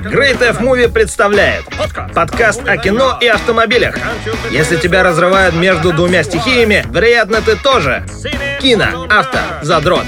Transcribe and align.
Great 0.00 0.40
F 0.40 0.60
Movie 0.60 0.88
представляет 0.88 1.66
подкаст 2.14 2.66
о 2.66 2.78
кино 2.78 3.18
и 3.20 3.26
автомобилях. 3.26 3.94
Если 4.50 4.76
тебя 4.76 5.02
разрывают 5.02 5.54
между 5.54 5.92
двумя 5.92 6.22
стихиями, 6.22 6.82
вероятно, 6.90 7.42
ты 7.42 7.56
тоже. 7.56 8.02
Кино, 8.58 9.06
авто, 9.10 9.38
задрот. 9.60 10.06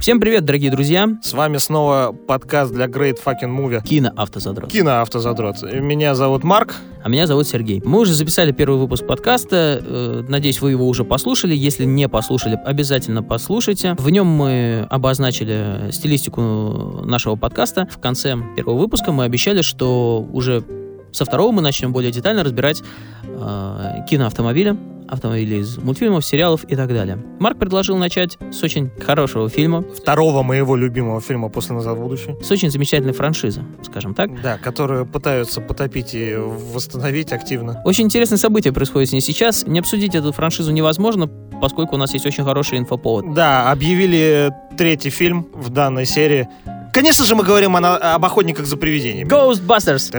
Всем 0.00 0.20
привет, 0.20 0.44
дорогие 0.44 0.70
друзья. 0.70 1.08
С 1.22 1.32
вами 1.32 1.56
снова 1.58 2.12
подкаст 2.12 2.72
для 2.72 2.86
Great 2.86 3.16
Fucking 3.22 3.50
Movie. 3.54 3.82
Кино 3.82 4.12
Автозадрот. 4.16 4.70
Кино 4.70 5.00
Автозадрот. 5.00 5.60
Меня 5.62 6.14
зовут 6.14 6.44
Марк. 6.44 6.76
А 7.02 7.08
меня 7.08 7.26
зовут 7.26 7.48
Сергей. 7.48 7.82
Мы 7.84 8.00
уже 8.00 8.14
записали 8.14 8.52
первый 8.52 8.78
выпуск 8.78 9.06
подкаста. 9.06 9.82
Э, 9.84 10.24
Надеюсь, 10.28 10.60
вы 10.60 10.70
его 10.70 10.86
уже 10.86 11.04
послушали. 11.04 11.54
Если 11.54 11.84
не 11.84 12.08
послушали, 12.08 12.58
обязательно 12.64 13.22
послушайте. 13.22 13.96
В 13.98 14.08
нем 14.08 14.26
мы 14.28 14.86
обозначили 14.88 15.90
стилистику 15.90 17.02
нашего 17.04 17.34
подкаста. 17.36 17.86
В 17.90 17.98
конце 17.98 18.36
первого 18.56 18.78
выпуска 18.78 19.10
мы 19.12 19.24
обещали, 19.24 19.62
что 19.62 20.26
уже 20.32 20.62
со 21.12 21.24
второго 21.24 21.52
мы 21.52 21.62
начнем 21.62 21.92
более 21.92 22.12
детально 22.12 22.44
разбирать 22.44 22.82
э, 23.24 24.04
киноавтомобили, 24.08 24.76
автомобили 25.08 25.56
из 25.56 25.78
мультфильмов, 25.78 26.24
сериалов 26.24 26.64
и 26.64 26.76
так 26.76 26.88
далее. 26.88 27.18
Марк 27.38 27.58
предложил 27.58 27.96
начать 27.96 28.38
с 28.52 28.62
очень 28.62 28.90
хорошего 29.00 29.48
фильма, 29.48 29.82
Второго 29.82 30.42
моего 30.42 30.76
любимого 30.76 31.20
фильма 31.20 31.48
«После 31.48 31.74
назад 31.74 31.96
в 31.96 32.00
будущее». 32.00 32.36
с 32.42 32.50
очень 32.50 32.70
замечательной 32.70 33.14
франшизы, 33.14 33.64
скажем 33.82 34.14
так. 34.14 34.40
Да, 34.42 34.58
которые 34.58 35.06
пытаются 35.06 35.60
потопить 35.60 36.14
и 36.14 36.34
восстановить 36.36 37.32
активно. 37.32 37.80
Очень 37.84 38.04
интересное 38.04 38.38
событие 38.38 38.72
происходит 38.72 39.08
с 39.08 39.12
ней 39.12 39.20
сейчас. 39.20 39.66
Не 39.66 39.78
обсудить 39.78 40.14
эту 40.14 40.32
франшизу 40.32 40.72
невозможно, 40.72 41.26
поскольку 41.60 41.94
у 41.94 41.98
нас 41.98 42.12
есть 42.12 42.26
очень 42.26 42.44
хороший 42.44 42.78
инфоповод. 42.78 43.34
Да, 43.34 43.70
объявили 43.70 44.52
третий 44.76 45.10
фильм 45.10 45.48
в 45.54 45.70
данной 45.70 46.06
серии. 46.06 46.48
Конечно 46.98 47.24
же, 47.24 47.36
мы 47.36 47.44
говорим 47.44 47.76
о, 47.76 47.96
об 47.96 48.24
охотниках 48.24 48.66
за 48.66 48.76
привидениями. 48.76 49.28
Ghostbusters! 49.28 50.10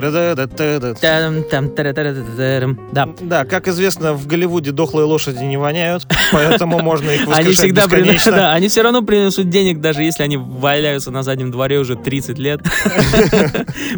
Да. 2.94 3.10
Да, 3.20 3.44
как 3.44 3.68
известно, 3.68 4.14
в 4.14 4.26
Голливуде 4.28 4.72
дохлые 4.72 5.06
лошади 5.06 5.44
не 5.44 5.58
воняют, 5.58 6.08
поэтому 6.32 6.80
можно 6.80 7.12
их 7.12 7.24
Они 7.24 7.28
воскрешать 7.28 7.58
всегда 7.58 7.84
приносят, 7.84 8.16
бесконечно. 8.16 8.32
да, 8.32 8.54
они 8.54 8.70
все 8.70 8.82
равно 8.82 9.02
принесут 9.02 9.50
денег, 9.50 9.82
даже 9.82 10.04
если 10.04 10.24
они 10.24 10.38
валяются 10.38 11.12
на 11.12 11.22
заднем 11.22 11.52
дворе 11.52 11.80
уже 11.80 11.98
30 11.98 12.40
лет. 12.40 12.62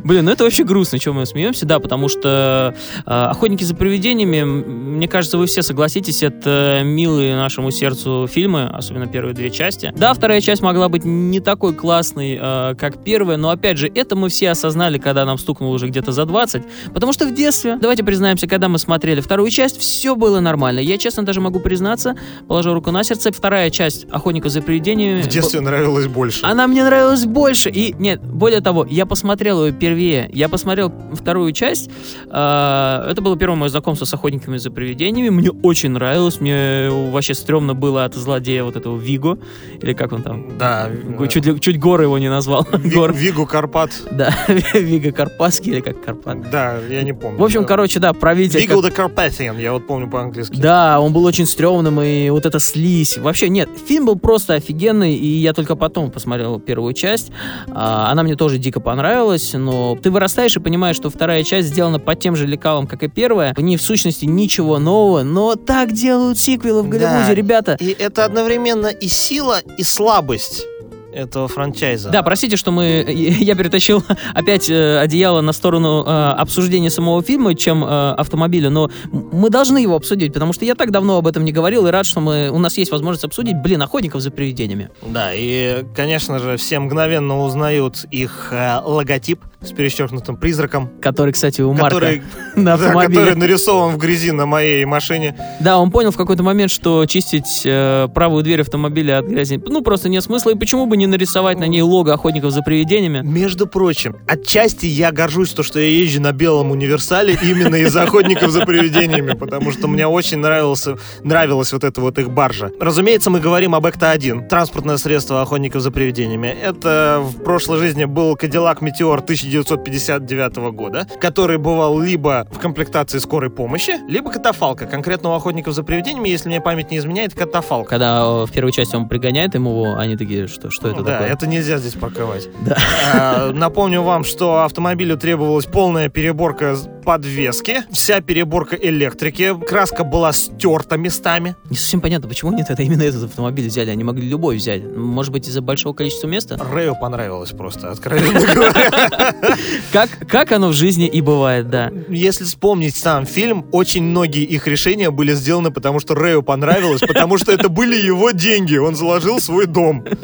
Блин, 0.04 0.26
ну 0.26 0.32
это 0.32 0.44
вообще 0.44 0.64
грустно, 0.64 0.98
чем 0.98 1.18
мы 1.18 1.28
смеемся, 1.28 1.68
да, 1.68 1.80
потому 1.80 2.10
что 2.10 2.74
э, 3.06 3.12
«Охотники 3.12 3.64
за 3.64 3.76
привидениями», 3.76 4.44
мне 4.44 5.08
кажется, 5.08 5.38
вы 5.38 5.46
все 5.46 5.62
согласитесь, 5.62 6.24
это 6.24 6.82
милые 6.84 7.36
нашему 7.36 7.70
сердцу 7.70 8.28
фильмы, 8.28 8.68
особенно 8.74 9.06
первые 9.06 9.36
две 9.36 9.52
части. 9.52 9.94
Да, 9.96 10.16
вторая 10.16 10.42
часть 10.42 10.64
могла 10.64 10.90
быть 10.90 11.06
не 11.06 11.40
такой 11.42 11.76
классной, 11.76 12.40
э, 12.42 12.71
как 12.76 13.04
первая, 13.04 13.38
но 13.38 13.50
опять 13.50 13.78
же, 13.78 13.92
это 13.94 14.16
мы 14.16 14.30
все 14.30 14.50
осознали, 14.52 14.98
когда 14.98 15.26
нам 15.26 15.38
стукнуло 15.38 15.74
уже 15.74 15.88
где-то 15.88 16.12
за 16.12 16.26
20, 16.26 16.64
потому 16.94 17.14
что 17.14 17.26
в 17.26 17.34
детстве, 17.34 17.78
давайте 17.82 18.04
признаемся, 18.04 18.48
когда 18.48 18.68
мы 18.70 18.78
смотрели 18.80 19.22
вторую 19.22 19.50
часть, 19.52 19.80
все 19.80 20.16
было 20.16 20.40
нормально. 20.40 20.80
Я, 20.80 20.98
честно, 20.98 21.24
даже 21.24 21.42
могу 21.42 21.60
признаться, 21.60 22.16
положа 22.48 22.74
руку 22.74 22.92
на 22.92 23.04
сердце, 23.04 23.32
вторая 23.32 23.70
часть 23.70 24.06
«Охотников 24.12 24.52
за 24.52 24.62
привидениями» 24.62 25.22
В 25.22 25.28
детстве 25.28 25.62
нравилось 25.62 26.08
больше. 26.08 26.46
она 26.46 26.68
мне 26.68 26.84
нравилась 26.84 27.26
больше. 27.26 27.70
И 27.70 27.94
нет, 27.98 28.22
более 28.22 28.62
того, 28.62 28.86
я 28.90 29.06
посмотрел 29.06 29.66
ее 29.66 29.72
первее. 29.74 30.30
Я 30.34 30.50
посмотрел 30.50 30.92
вторую 31.14 31.52
часть. 31.54 31.90
А, 32.30 33.10
Это 33.10 33.22
было 33.22 33.38
первое 33.38 33.56
мое 33.58 33.70
знакомство 33.70 34.06
с 34.06 34.14
охотниками 34.14 34.58
за 34.58 34.72
привидениями. 34.72 35.30
Мне 35.30 35.52
очень 35.52 35.92
нравилось. 35.92 36.40
Мне 36.42 36.90
вообще 36.90 37.34
стрёмно 37.34 37.74
было 37.74 38.06
от 38.06 38.16
злодея 38.16 38.64
вот 38.64 38.76
этого 38.76 38.98
Виго. 38.98 39.38
Или 39.82 39.94
как 39.94 40.12
он 40.14 40.24
там? 40.24 40.58
Да. 40.58 40.90
Чуть, 41.30 41.62
чуть 41.62 41.80
Гора 41.80 42.04
его 42.04 42.18
не 42.18 42.30
назвал. 42.30 42.51
Ви- 42.74 42.90
Гор. 42.96 43.14
Вигу 43.14 43.46
Карпат. 43.46 43.92
Да, 44.12 44.34
Виго 44.74 45.12
Карпатский 45.12 45.72
или 45.74 45.82
как 45.82 46.04
Карпат. 46.04 46.50
Да, 46.52 46.78
я 46.90 47.04
не 47.04 47.14
помню. 47.14 47.40
В 47.40 47.44
общем, 47.44 47.66
короче, 47.66 48.00
да, 48.00 48.14
правитель. 48.14 48.60
Вигл 48.60 48.82
the 48.84 48.94
Carpathian, 48.96 49.62
я 49.62 49.72
вот 49.74 49.88
помню 49.88 50.10
по-английски. 50.10 50.56
Да, 50.56 51.00
он 51.00 51.14
был 51.14 51.24
очень 51.26 51.46
стрёмным, 51.46 52.02
и 52.02 52.30
вот 52.30 52.46
эта 52.46 52.60
слизь. 52.60 53.18
Вообще, 53.18 53.50
нет, 53.50 53.70
фильм 53.88 54.06
был 54.06 54.18
просто 54.18 54.56
офигенный, 54.56 55.16
и 55.16 55.26
я 55.28 55.54
только 55.54 55.76
потом 55.76 56.12
посмотрел 56.12 56.60
первую 56.60 56.94
часть. 56.94 57.32
А, 57.70 58.12
Она 58.12 58.24
мне 58.24 58.36
тоже 58.36 58.58
дико 58.58 58.80
понравилась, 58.80 59.54
но 59.54 59.98
ты 60.02 60.12
вырастаешь 60.12 60.56
и 60.56 60.60
понимаешь, 60.60 60.96
что 60.96 61.10
вторая 61.10 61.44
часть 61.44 61.70
сделана 61.70 62.00
под 62.00 62.20
тем 62.20 62.36
же 62.36 62.46
лекалом, 62.48 62.88
как 62.88 63.04
и 63.04 63.08
первая. 63.08 63.54
В 63.56 63.62
ней, 63.62 63.78
в 63.78 63.82
сущности, 63.82 64.26
ничего 64.26 64.80
нового, 64.80 65.24
но 65.24 65.56
так 65.56 65.92
делают 65.94 66.40
сиквелы 66.40 66.84
в 66.84 66.90
Голливуде, 66.90 67.26
Да. 67.28 67.34
ребята. 67.34 67.78
И 67.80 67.96
это 67.98 68.26
одновременно 68.26 68.88
и 68.88 69.08
сила, 69.08 69.60
и 69.78 69.84
слабость 69.84 70.66
этого 71.14 71.48
франчайза. 71.48 72.10
Да, 72.10 72.24
простите, 72.24 72.58
что 72.58 72.72
мы 72.72 73.06
я 73.08 73.56
перетащил 73.56 74.04
опять 74.34 74.70
э, 74.70 75.00
одеяло 75.00 75.42
на 75.42 75.54
сторону 75.54 76.04
э, 76.06 76.32
обсуждения 76.34 76.90
самого 76.90 77.22
фильма, 77.22 77.56
чем 77.56 77.84
э, 77.84 78.14
автомобиля, 78.14 78.70
но 78.70 78.90
мы 79.12 79.50
должны 79.50 79.78
его 79.78 79.96
обсудить, 79.96 80.34
потому 80.34 80.54
что 80.54 80.66
я 80.66 80.76
так 80.76 80.92
давно 80.92 81.18
об 81.18 81.28
этом 81.28 81.46
не 81.46 81.52
говорил 81.52 81.88
и 81.88 81.92
рад, 81.92 82.06
что 82.06 82.20
мы 82.22 82.50
у 82.50 82.60
нас 82.60 82.78
есть 82.78 82.92
возможность 82.92 83.26
обсудить, 83.26 83.56
блин, 83.62 83.82
охотников 83.82 84.22
за 84.22 84.32
привидениями. 84.32 84.90
Да, 85.02 85.32
и, 85.34 85.84
конечно 85.96 86.40
же, 86.40 86.58
все 86.58 86.80
мгновенно 86.80 87.44
узнают 87.44 88.06
их 88.12 88.50
э, 88.52 88.80
логотип 88.84 89.42
с 89.62 89.72
перечеркнутым 89.72 90.38
призраком, 90.38 90.90
Который, 91.02 91.34
кстати, 91.34 91.62
у 91.62 91.72
Марка 91.74 91.96
который, 91.96 92.22
на 92.56 92.64
да, 92.64 92.74
автомобиле. 92.86 93.20
который 93.20 93.36
нарисован 93.40 93.94
в 93.94 93.98
грязи 93.98 94.32
на 94.32 94.46
моей 94.46 94.84
машине. 94.86 95.36
Да, 95.60 95.78
он 95.80 95.92
понял 95.92 96.12
в 96.12 96.18
какой-то 96.18 96.42
момент, 96.42 96.72
что 96.72 97.06
чистить 97.06 97.62
э, 97.66 98.08
правую 98.14 98.44
дверь 98.44 98.62
автомобиля 98.62 99.20
от 99.20 99.26
грязи, 99.28 99.62
ну, 99.64 99.82
просто 99.82 100.10
нет 100.10 100.24
смысла, 100.24 100.52
и 100.52 100.56
почему 100.56 100.88
бы 100.88 100.98
не 100.98 101.06
нарисовать 101.06 101.60
на 101.60 101.66
ней 101.66 101.82
лого 101.82 102.12
охотников 102.14 102.52
за 102.52 102.62
привидениями? 102.64 103.22
Между 103.24 103.68
прочим, 103.68 104.16
отчасти 104.28 104.88
я 104.88 105.12
горжусь, 105.12 105.52
то, 105.54 105.62
что 105.64 105.80
я 105.80 105.88
езжу 105.88 106.22
на 106.22 106.32
белом 106.32 106.72
универсале 106.72 107.38
именно 107.42 107.76
из-за 107.76 108.04
охотников 108.04 108.50
за 108.52 108.66
привидениями, 108.66 109.34
потому 109.34 109.72
что 109.72 109.88
мне 109.88 110.08
очень 110.08 110.40
нравился, 110.40 110.98
нравилась 111.24 111.72
вот 111.72 111.84
эта 111.84 112.02
вот 112.02 112.18
их 112.18 112.32
баржа. 112.32 112.72
Разумеется, 112.80 113.30
мы 113.30 113.40
говорим 113.40 113.76
об 113.76 113.86
Экта-1, 113.86 114.48
транспортное 114.48 114.98
средство 114.98 115.42
охотников 115.42 115.82
за 115.82 115.92
привидениями. 115.92 116.48
Это 116.48 117.22
в 117.22 117.44
прошлой 117.44 117.78
жизни 117.80 118.06
был 118.06 118.36
Кадиллак 118.36 118.82
Метеор 118.82 119.22
1959 119.60 120.74
года, 120.74 121.08
который 121.20 121.58
бывал 121.58 122.00
либо 122.00 122.48
в 122.52 122.60
комплектации 122.60 123.20
скорой 123.20 123.50
помощи, 123.50 123.94
либо 124.08 124.32
катафалка. 124.32 124.86
Конкретно 124.86 125.30
у 125.30 125.34
охотников 125.34 125.74
за 125.74 125.84
привидениями, 125.84 126.30
если 126.30 126.50
мне 126.50 126.62
память 126.62 126.92
не 126.92 126.98
изменяет, 126.98 127.34
катафалка. 127.34 127.90
Когда 127.90 128.22
э, 128.22 128.46
в 128.46 128.52
первой 128.52 128.72
части 128.72 128.96
он 128.96 129.08
пригоняет 129.08 129.54
ему 129.56 129.96
они 129.96 130.18
такие, 130.18 130.48
что, 130.48 130.70
что 130.70 130.90
это 130.90 131.04
да, 131.04 131.12
такое? 131.14 131.34
это 131.34 131.48
нельзя 131.48 131.78
здесь 131.78 131.94
парковать. 131.94 132.48
Да. 132.62 132.78
А, 133.14 133.52
Напомню 133.52 134.02
вам, 134.02 134.24
что 134.24 134.64
автомобилю 134.64 135.18
требовалась 135.18 135.66
полная 135.66 136.10
переборка 136.10 136.76
подвески, 137.02 137.84
вся 137.92 138.22
переборка 138.22 138.76
электрики, 138.76 139.56
краска 139.68 140.04
была 140.04 140.34
стерта 140.34 140.98
местами. 140.98 141.56
Не 141.70 141.78
совсем 141.78 142.02
понятно, 142.02 142.28
почему 142.28 142.52
они 142.52 142.64
тогда 142.64 142.84
именно 142.84 143.02
этот 143.02 143.24
автомобиль 143.24 143.68
взяли, 143.68 143.90
они 143.90 144.04
могли 144.04 144.28
любой 144.28 144.58
взять. 144.58 144.84
Может 144.84 145.32
быть, 145.32 145.48
из-за 145.48 145.62
большого 145.62 145.94
количества 145.94 146.28
места? 146.28 146.58
Рэю 146.58 146.96
понравилось 147.00 147.52
просто, 147.52 147.92
откровенно 147.92 148.46
говоря. 148.54 149.58
Как, 150.28 150.52
оно 150.52 150.70
в 150.70 150.74
жизни 150.74 151.08
и 151.08 151.22
бывает, 151.22 151.70
да. 151.70 151.92
Если 152.10 152.44
вспомнить 152.44 152.96
сам 152.96 153.26
фильм, 153.26 153.66
очень 153.72 154.04
многие 154.04 154.44
их 154.44 154.68
решения 154.68 155.12
были 155.12 155.34
сделаны, 155.34 155.72
потому 155.72 156.00
что 156.00 156.16
Рэю 156.16 156.44
понравилось, 156.44 157.02
потому 157.02 157.38
что 157.38 157.52
это 157.52 157.70
были 157.70 157.96
его 157.96 158.32
деньги, 158.32 158.78
он 158.78 158.96
заложил 158.96 159.40
свой 159.40 159.66
дом. 159.66 160.06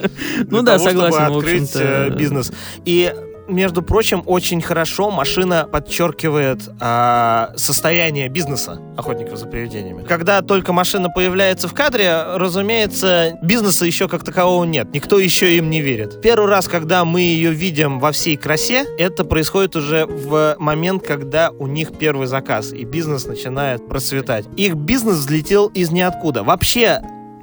Ну 0.49 0.61
да, 0.61 0.77
чтобы 0.77 0.91
согласен, 0.91 1.33
в 1.33 1.38
открыть 1.38 1.71
э, 1.75 2.09
бизнес. 2.17 2.51
И 2.85 3.13
между 3.47 3.81
прочим, 3.81 4.23
очень 4.25 4.61
хорошо 4.61 5.11
машина 5.11 5.67
подчеркивает 5.71 6.69
а, 6.79 7.51
состояние 7.55 8.29
бизнеса 8.29 8.79
охотников 8.97 9.37
за 9.37 9.47
привидениями. 9.47 10.03
Когда 10.03 10.41
только 10.41 10.73
машина 10.73 11.09
появляется 11.09 11.67
в 11.67 11.73
кадре, 11.73 12.23
разумеется, 12.35 13.37
бизнеса 13.41 13.85
еще 13.85 14.07
как 14.07 14.23
такового 14.23 14.63
нет. 14.65 14.93
Никто 14.93 15.19
еще 15.19 15.57
им 15.57 15.69
не 15.69 15.81
верит. 15.81 16.21
Первый 16.21 16.49
раз, 16.49 16.67
когда 16.67 17.05
мы 17.05 17.21
ее 17.21 17.51
видим 17.51 17.99
во 17.99 18.11
всей 18.11 18.38
красе, 18.38 18.85
это 18.97 19.23
происходит 19.23 19.75
уже 19.75 20.05
в 20.05 20.55
момент, 20.59 21.05
когда 21.05 21.51
у 21.51 21.67
них 21.67 21.97
первый 21.97 22.27
заказ, 22.27 22.73
и 22.73 22.83
бизнес 22.83 23.25
начинает 23.25 23.88
процветать. 23.88 24.45
Их 24.55 24.75
бизнес 24.75 25.17
взлетел 25.17 25.67
из 25.67 25.91
ниоткуда. 25.91 26.43
Вообще, 26.43 27.01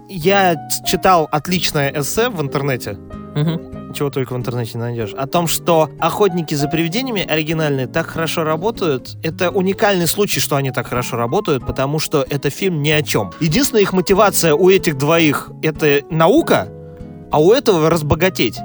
я 0.08 0.56
читал 0.86 1.28
отличное 1.30 1.92
эссе 2.00 2.28
в 2.28 2.40
интернете, 2.40 2.98
Мгм. 3.34 3.83
Чего 3.94 4.10
только 4.10 4.34
в 4.34 4.36
интернете 4.36 4.72
не 4.74 4.80
найдешь, 4.80 5.14
о 5.14 5.26
том, 5.26 5.46
что 5.46 5.90
охотники 5.98 6.54
за 6.54 6.68
привидениями 6.68 7.22
оригинальные 7.22 7.86
так 7.86 8.06
хорошо 8.06 8.44
работают. 8.44 9.16
Это 9.22 9.50
уникальный 9.50 10.06
случай, 10.06 10.40
что 10.40 10.56
они 10.56 10.70
так 10.70 10.88
хорошо 10.88 11.16
работают, 11.16 11.66
потому 11.66 11.98
что 11.98 12.26
это 12.28 12.50
фильм 12.50 12.82
ни 12.82 12.90
о 12.90 13.02
чем. 13.02 13.32
Единственная 13.40 13.82
их 13.82 13.92
мотивация 13.92 14.54
у 14.54 14.68
этих 14.68 14.98
двоих— 14.98 15.50
это 15.62 16.00
наука, 16.10 16.68
а 17.30 17.40
у 17.40 17.52
этого 17.52 17.88
разбогатеть. 17.90 18.58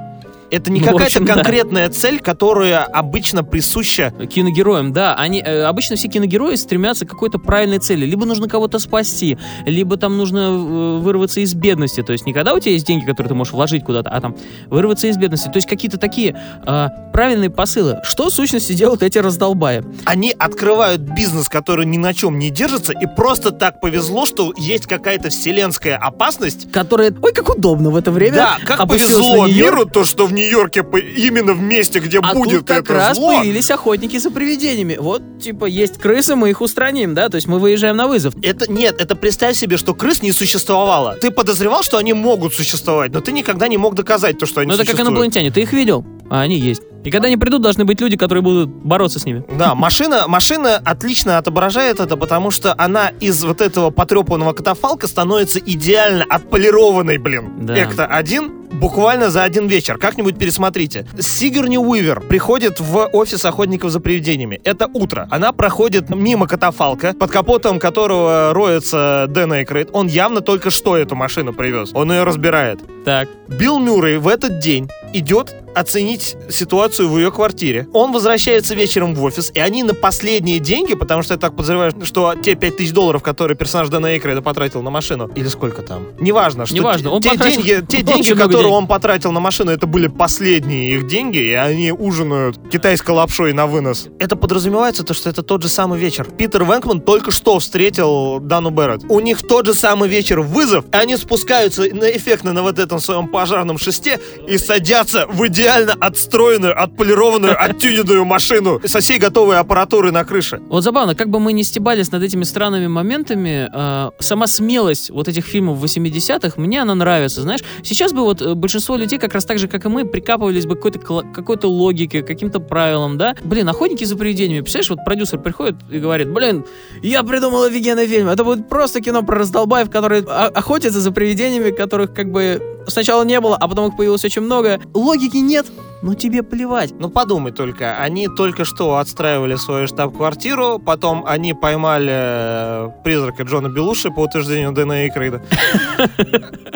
Это 0.50 0.70
не 0.70 0.80
Ну, 0.80 0.86
какая-то 0.86 1.04
общем, 1.04 1.24
да. 1.24 1.34
конкретная 1.34 1.88
цель, 1.90 2.20
которая 2.20 2.84
обычно 2.84 3.44
присуща 3.44 4.12
Киногероям, 4.30 4.92
да, 4.92 5.14
они 5.14 5.40
э, 5.40 5.62
обычно 5.62 5.96
все 5.96 6.08
киногерои 6.08 6.56
стремятся 6.56 7.06
к 7.06 7.10
какой-то 7.10 7.38
правильной 7.38 7.78
цели. 7.78 8.04
Либо 8.04 8.26
нужно 8.26 8.48
кого-то 8.48 8.78
спасти, 8.78 9.38
либо 9.66 9.96
там 9.96 10.16
нужно 10.16 10.38
э, 10.38 10.98
вырваться 10.98 11.40
из 11.40 11.54
бедности. 11.54 12.02
То 12.02 12.12
есть 12.12 12.26
не 12.26 12.32
когда 12.32 12.54
у 12.54 12.60
тебя 12.60 12.72
есть 12.72 12.86
деньги, 12.86 13.04
которые 13.04 13.28
ты 13.28 13.34
можешь 13.34 13.52
вложить 13.52 13.84
куда-то, 13.84 14.10
а 14.10 14.20
там 14.20 14.36
вырваться 14.66 15.06
из 15.06 15.16
бедности. 15.16 15.48
То 15.48 15.56
есть 15.56 15.68
какие-то 15.68 15.98
такие 15.98 16.36
э, 16.66 16.88
правильные 17.12 17.50
посылы. 17.50 17.98
Что 18.02 18.30
в 18.30 18.32
сущности 18.32 18.72
делают 18.72 19.02
эти 19.02 19.18
раздолбаи? 19.18 19.84
они 20.04 20.34
открывают 20.36 21.00
бизнес, 21.00 21.48
который 21.48 21.86
ни 21.86 21.96
на 21.96 22.14
чем 22.14 22.38
не 22.38 22.50
держится, 22.50 22.92
и 22.92 23.06
просто 23.06 23.50
так 23.50 23.80
повезло, 23.80 24.26
что 24.26 24.52
есть 24.56 24.86
какая-то 24.86 25.30
вселенская 25.30 25.96
опасность. 25.96 26.70
Которые, 26.72 27.12
ой, 27.22 27.32
как 27.32 27.48
удобно 27.48 27.90
в 27.90 27.96
это 27.96 28.10
время. 28.10 28.34
Да, 28.34 28.58
как 28.64 28.88
повезло 28.88 29.46
миру, 29.46 29.86
то, 29.86 30.04
что 30.04 30.26
в 30.26 30.32
Нью-Йорке 30.40 30.84
именно 31.16 31.52
в 31.52 31.60
месте, 31.60 32.00
где 32.00 32.18
А 32.20 32.34
будет 32.34 32.60
тут 32.60 32.68
как 32.68 32.84
это 32.84 32.94
раз 32.94 33.16
зло, 33.16 33.28
появились 33.38 33.70
охотники 33.70 34.16
за 34.18 34.30
привидениями. 34.30 34.96
Вот, 34.98 35.22
типа, 35.38 35.66
есть 35.66 35.98
крысы, 35.98 36.36
мы 36.36 36.50
их 36.50 36.60
устраним, 36.60 37.14
да? 37.14 37.28
То 37.28 37.36
есть 37.36 37.46
мы 37.46 37.58
выезжаем 37.58 37.96
на 37.96 38.06
вызов. 38.06 38.34
Это 38.42 38.70
нет, 38.70 39.00
это 39.00 39.14
представь 39.16 39.56
себе, 39.56 39.76
что 39.76 39.94
крыс 39.94 40.22
не 40.22 40.32
существовало. 40.32 41.16
Ты 41.20 41.30
подозревал, 41.30 41.82
что 41.82 41.98
они 41.98 42.12
могут 42.12 42.54
существовать, 42.54 43.12
но 43.12 43.20
ты 43.20 43.32
никогда 43.32 43.68
не 43.68 43.76
мог 43.76 43.94
доказать 43.94 44.38
то, 44.38 44.46
что 44.46 44.60
они 44.60 44.68
Ну 44.68 44.74
это 44.74 44.84
как 44.84 44.90
существуют. 44.90 45.10
инопланетяне, 45.10 45.50
ты 45.50 45.62
их 45.62 45.72
видел? 45.72 46.04
А 46.30 46.40
они 46.40 46.58
есть. 46.58 46.82
И 47.02 47.10
когда 47.10 47.26
они 47.28 47.36
придут, 47.36 47.62
должны 47.62 47.84
быть 47.84 48.00
люди, 48.00 48.16
которые 48.16 48.42
будут 48.42 48.68
бороться 48.68 49.18
с 49.18 49.24
ними. 49.24 49.42
Да, 49.58 49.74
машина, 49.74 50.28
машина 50.28 50.76
отлично 50.84 51.38
отображает 51.38 51.98
это, 51.98 52.16
потому 52.16 52.50
что 52.50 52.74
она 52.76 53.08
из 53.20 53.42
вот 53.42 53.60
этого 53.60 53.90
потрепанного 53.90 54.52
катафалка 54.52 55.06
становится 55.06 55.58
идеально 55.58 56.24
отполированной, 56.28 57.18
блин. 57.18 57.66
Да. 57.66 57.74
Экта-1 57.74 58.59
буквально 58.80 59.30
за 59.30 59.44
один 59.44 59.66
вечер. 59.66 59.98
Как-нибудь 59.98 60.38
пересмотрите. 60.38 61.06
Сигурни 61.18 61.76
Уивер 61.76 62.20
приходит 62.20 62.80
в 62.80 63.08
офис 63.12 63.44
охотников 63.44 63.90
за 63.90 64.00
привидениями. 64.00 64.60
Это 64.64 64.88
утро. 64.92 65.28
Она 65.30 65.52
проходит 65.52 66.08
мимо 66.08 66.48
катафалка, 66.48 67.12
под 67.12 67.30
капотом 67.30 67.78
которого 67.78 68.52
роется 68.54 69.26
Дэн 69.28 69.52
Эйкрейд. 69.52 69.90
Он 69.92 70.06
явно 70.06 70.40
только 70.40 70.70
что 70.70 70.96
эту 70.96 71.14
машину 71.14 71.52
привез. 71.52 71.90
Он 71.92 72.10
ее 72.10 72.24
разбирает. 72.24 72.80
Так. 73.04 73.28
Билл 73.48 73.78
Мюррей 73.78 74.16
в 74.16 74.28
этот 74.28 74.58
день 74.60 74.88
идет 75.12 75.54
оценить 75.74 76.36
ситуацию 76.50 77.08
в 77.08 77.16
ее 77.16 77.30
квартире. 77.30 77.86
Он 77.92 78.12
возвращается 78.12 78.74
вечером 78.74 79.14
в 79.14 79.22
офис, 79.22 79.50
и 79.54 79.60
они 79.60 79.82
на 79.84 79.94
последние 79.94 80.58
деньги, 80.58 80.94
потому 80.94 81.22
что 81.22 81.34
я 81.34 81.38
так 81.38 81.54
подозреваю, 81.54 81.92
что 82.04 82.34
те 82.34 82.54
5000 82.56 82.92
долларов, 82.92 83.22
которые 83.22 83.56
персонаж 83.56 83.88
Дэна 83.88 84.06
Эйкрейда 84.14 84.42
потратил 84.42 84.82
на 84.82 84.90
машину, 84.90 85.30
или 85.36 85.46
сколько 85.48 85.82
там, 85.82 86.08
неважно, 86.18 86.66
что 86.66 86.74
Неважно, 86.74 87.02
те- 87.04 87.08
он 87.08 87.22
те, 87.22 87.30
потратил 87.30 87.62
деньги, 87.62 87.86
те 87.86 88.02
деньги, 88.02 88.32
которые 88.32 88.64
денег. 88.64 88.72
он 88.72 88.86
потратил 88.88 89.30
на 89.32 89.40
машину, 89.40 89.70
это 89.70 89.86
были 89.86 90.08
последние 90.08 90.94
их 90.96 91.06
деньги, 91.06 91.38
и 91.38 91.52
они 91.52 91.92
ужинают 91.92 92.58
китайской 92.70 93.12
лапшой 93.12 93.52
на 93.52 93.66
вынос. 93.66 94.08
Это 94.18 94.34
подразумевается, 94.36 95.04
то, 95.04 95.14
что 95.14 95.30
это 95.30 95.42
тот 95.42 95.62
же 95.62 95.68
самый 95.68 95.98
вечер. 96.00 96.24
Питер 96.24 96.64
Венкман 96.64 97.00
только 97.00 97.30
что 97.30 97.58
встретил 97.60 98.40
Дану 98.40 98.70
Берретт. 98.70 99.04
У 99.08 99.20
них 99.20 99.46
тот 99.46 99.66
же 99.66 99.74
самый 99.74 100.08
вечер 100.08 100.40
вызов, 100.40 100.84
и 100.92 100.96
они 100.96 101.16
спускаются 101.16 101.82
на 101.94 102.10
эффектно 102.10 102.52
на 102.52 102.62
вот 102.62 102.78
этом 102.78 102.98
своем 102.98 103.28
пожарном 103.28 103.78
шесте 103.78 104.18
и 104.48 104.58
садятся 104.58 104.99
в 105.28 105.46
идеально 105.46 105.94
отстроенную, 106.00 106.80
отполированную, 106.80 107.56
оттюненную 107.58 108.24
машину 108.24 108.80
со 108.84 109.00
всей 109.00 109.18
готовой 109.18 109.58
аппаратурой 109.58 110.12
на 110.12 110.24
крыше. 110.24 110.60
Вот 110.68 110.82
забавно, 110.82 111.14
как 111.14 111.28
бы 111.28 111.40
мы 111.40 111.52
не 111.52 111.64
стебались 111.64 112.12
над 112.12 112.22
этими 112.22 112.44
странными 112.44 112.86
моментами, 112.86 113.68
э, 113.72 114.10
сама 114.18 114.46
смелость 114.46 115.10
вот 115.10 115.28
этих 115.28 115.44
фильмов 115.44 115.82
80-х, 115.82 116.60
мне 116.60 116.82
она 116.82 116.94
нравится, 116.94 117.42
знаешь. 117.42 117.60
Сейчас 117.82 118.12
бы 118.12 118.20
вот 118.20 118.42
э, 118.42 118.54
большинство 118.54 118.96
людей, 118.96 119.18
как 119.18 119.34
раз 119.34 119.44
так 119.44 119.58
же, 119.58 119.68
как 119.68 119.84
и 119.84 119.88
мы, 119.88 120.04
прикапывались 120.04 120.66
бы 120.66 120.76
какой-то, 120.76 120.98
какой-то 120.98 121.68
логике, 121.68 122.22
каким-то 122.22 122.60
правилам, 122.60 123.18
да. 123.18 123.34
Блин, 123.44 123.68
охотники 123.68 124.04
за 124.04 124.16
привидениями, 124.16 124.60
представляешь, 124.62 124.90
вот 124.90 125.04
продюсер 125.04 125.38
приходит 125.38 125.76
и 125.90 125.98
говорит, 125.98 126.30
блин, 126.30 126.64
я 127.02 127.22
придумал 127.22 127.64
офигенный 127.64 128.06
фильм, 128.06 128.28
это 128.28 128.44
будет 128.44 128.68
просто 128.68 129.00
кино 129.00 129.22
про 129.22 129.38
раздолбаев, 129.38 129.90
которые 129.90 130.22
о- 130.22 130.48
охотятся 130.48 131.00
за 131.00 131.12
привидениями, 131.12 131.70
которых 131.70 132.12
как 132.14 132.30
бы 132.30 132.60
сначала 132.86 133.22
не 133.24 133.40
было, 133.40 133.56
а 133.56 133.68
потом 133.68 133.88
их 133.88 133.96
появилось 133.96 134.24
очень 134.24 134.42
много. 134.42 134.80
Логики 134.94 135.36
нет, 135.38 135.66
но 136.02 136.14
тебе 136.14 136.42
плевать. 136.42 136.92
Ну 136.98 137.10
подумай 137.10 137.52
только, 137.52 137.96
они 137.98 138.28
только 138.28 138.64
что 138.64 138.96
отстраивали 138.96 139.56
свою 139.56 139.86
штаб-квартиру, 139.86 140.78
потом 140.78 141.24
они 141.26 141.54
поймали 141.54 142.12
э, 142.12 142.90
призрака 143.04 143.42
Джона 143.42 143.68
Белуши 143.68 144.10
по 144.10 144.20
утверждению 144.20 144.72
Дэна 144.72 145.04
Эйкрейда. 145.04 145.42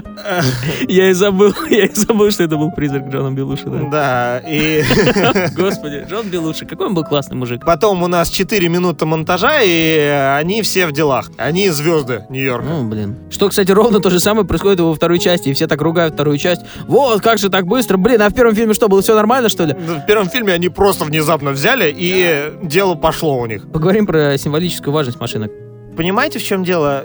Я 0.89 1.11
и 1.11 1.13
забыл, 1.13 1.53
я 1.71 1.85
и 1.87 1.95
забыл, 1.95 2.31
что 2.31 2.45
это 2.45 2.57
был 2.57 2.71
призрак 2.71 3.09
Джона 3.09 3.35
Белуши, 3.35 3.65
да. 3.67 3.79
Да, 3.91 4.43
и 4.49 4.83
Господи, 5.57 6.07
Джон 6.09 6.29
Белуши, 6.29 6.67
какой 6.67 6.87
он 6.87 6.95
был 6.95 7.05
классный 7.05 7.37
мужик. 7.37 7.65
потом 7.65 8.03
у 8.03 8.07
нас 8.07 8.31
4 8.31 8.69
минуты 8.69 9.07
монтажа, 9.07 9.61
и 9.63 9.99
они 10.39 10.63
все 10.63 10.87
в 10.87 10.93
делах. 10.93 11.31
Они 11.37 11.69
звезды 11.71 12.25
Нью-Йорка. 12.31 12.67
Ну, 12.67 12.89
блин. 12.89 13.17
Что, 13.31 13.49
кстати, 13.49 13.71
ровно 13.71 14.01
то 14.01 14.11
же 14.11 14.21
самое 14.21 14.47
происходит 14.47 14.81
во 14.81 14.95
второй 14.95 15.19
части, 15.19 15.51
и 15.51 15.53
все 15.53 15.67
так 15.67 15.81
ругают 15.83 16.15
вторую 16.15 16.39
часть. 16.39 16.63
Вот, 16.87 17.21
как 17.21 17.39
же 17.39 17.51
так 17.51 17.67
быстро? 17.67 17.97
Блин, 17.97 18.23
а 18.23 18.31
в 18.31 18.35
первом 18.35 18.55
фильме 18.55 18.75
что, 18.75 18.89
было 18.89 19.03
все 19.03 19.14
нормально, 19.15 19.49
что 19.49 19.65
ли? 19.65 19.75
В 19.75 20.07
первом 20.07 20.29
фильме 20.29 20.53
они 20.53 20.69
просто 20.69 21.05
внезапно 21.05 21.51
взяли, 21.51 21.93
и 21.97 22.53
дело 22.63 22.95
пошло 22.95 23.39
у 23.39 23.47
них. 23.47 23.71
Поговорим 23.71 24.07
про 24.07 24.37
символическую 24.39 24.93
важность 24.93 25.21
машинок. 25.21 25.51
Понимаете, 25.97 26.39
в 26.39 26.43
чем 26.45 26.65
дело? 26.65 27.05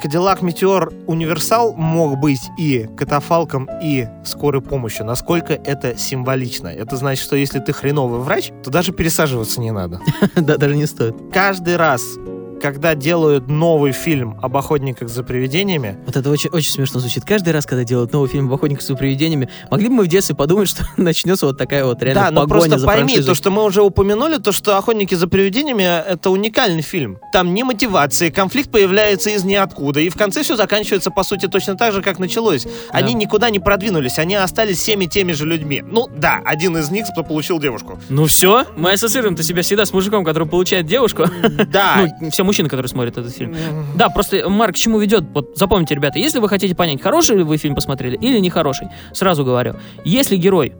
Кадиллак 0.00 0.42
Метеор 0.42 0.92
Универсал 1.06 1.74
мог 1.74 2.18
быть 2.18 2.40
и 2.56 2.88
катафалком, 2.96 3.68
и 3.82 4.06
скорой 4.24 4.62
помощью. 4.62 5.04
Насколько 5.04 5.54
это 5.54 5.98
символично. 5.98 6.68
Это 6.68 6.96
значит, 6.96 7.24
что 7.24 7.34
если 7.34 7.58
ты 7.58 7.72
хреновый 7.72 8.20
врач, 8.20 8.52
то 8.62 8.70
даже 8.70 8.92
пересаживаться 8.92 9.60
не 9.60 9.72
надо. 9.72 10.00
Да, 10.36 10.56
даже 10.56 10.76
не 10.76 10.86
стоит. 10.86 11.16
Каждый 11.32 11.76
раз, 11.76 12.02
когда 12.60 12.94
делают 12.94 13.48
новый 13.48 13.92
фильм 13.92 14.38
об 14.42 14.56
охотниках 14.56 15.08
за 15.08 15.22
привидениями, 15.22 15.98
Вот 16.06 16.16
это 16.16 16.30
очень, 16.30 16.50
очень 16.50 16.70
смешно 16.72 17.00
звучит. 17.00 17.24
Каждый 17.24 17.52
раз, 17.52 17.66
когда 17.66 17.84
делают 17.84 18.12
новый 18.12 18.28
фильм 18.28 18.46
об 18.46 18.54
охотниках 18.54 18.84
за 18.84 18.94
привидениями, 18.94 19.48
могли 19.70 19.88
бы 19.88 19.94
мы 19.94 20.04
в 20.04 20.08
детстве 20.08 20.34
подумать, 20.34 20.68
что 20.70 20.86
начнется 20.96 21.46
вот 21.46 21.58
такая 21.58 21.84
вот 21.84 22.02
реально 22.02 22.22
да, 22.22 22.30
но 22.30 22.40
погоня 22.42 22.60
просто 22.60 22.78
за 22.78 22.86
пойми, 22.86 23.02
франшизой. 23.14 23.26
то, 23.26 23.34
что 23.34 23.50
мы 23.50 23.64
уже 23.64 23.82
упомянули, 23.82 24.36
то, 24.36 24.52
что 24.52 24.76
«Охотники 24.76 25.14
за 25.14 25.28
привидениями»— 25.28 25.82
это 26.08 26.30
уникальный 26.30 26.82
фильм. 26.82 27.18
Там 27.32 27.54
ни 27.54 27.62
мотивации, 27.62 28.30
конфликт 28.30 28.70
появляется 28.70 29.30
из 29.30 29.44
ниоткуда, 29.44 30.00
и 30.00 30.08
в 30.08 30.16
конце 30.16 30.42
все 30.42 30.56
заканчивается, 30.56 31.10
по 31.10 31.22
сути, 31.22 31.46
точно 31.46 31.76
так 31.76 31.92
же, 31.92 32.02
как 32.02 32.18
началось. 32.18 32.66
Они 32.90 33.14
никуда 33.14 33.50
не 33.50 33.58
продвинулись, 33.58 34.18
они 34.18 34.34
остались 34.34 34.78
всеми 34.78 35.06
теми 35.06 35.32
же 35.32 35.46
людьми. 35.46 35.82
Ну, 35.86 36.08
да, 36.16 36.40
один 36.44 36.76
из 36.76 36.90
них 36.90 37.06
получил 37.28 37.58
девушку. 37.58 37.98
Ну 38.08 38.26
все, 38.26 38.64
мы 38.76 38.92
ассоциируем-то 38.92 39.42
себя 39.42 39.62
всегда 39.62 39.84
с 39.84 39.92
мужиком, 39.92 40.24
который 40.24 40.46
получает 40.48 40.86
девушку. 40.86 41.24
Да. 41.70 42.08
Ну, 42.20 42.30
все 42.30 42.42
мужчины, 42.48 42.68
которые 42.68 42.88
смотрят 42.88 43.18
этот 43.18 43.32
фильм. 43.32 43.54
Да, 43.94 44.08
просто 44.08 44.48
Марк 44.48 44.74
к 44.74 44.78
чему 44.78 44.98
ведет? 44.98 45.24
Вот 45.34 45.56
запомните, 45.56 45.94
ребята, 45.94 46.18
если 46.18 46.40
вы 46.40 46.48
хотите 46.48 46.74
понять, 46.74 47.00
хороший 47.00 47.36
ли 47.36 47.42
вы 47.44 47.56
фильм 47.58 47.74
посмотрели 47.74 48.16
или 48.16 48.38
нехороший, 48.40 48.88
сразу 49.12 49.44
говорю, 49.44 49.76
если 50.04 50.36
герой 50.36 50.72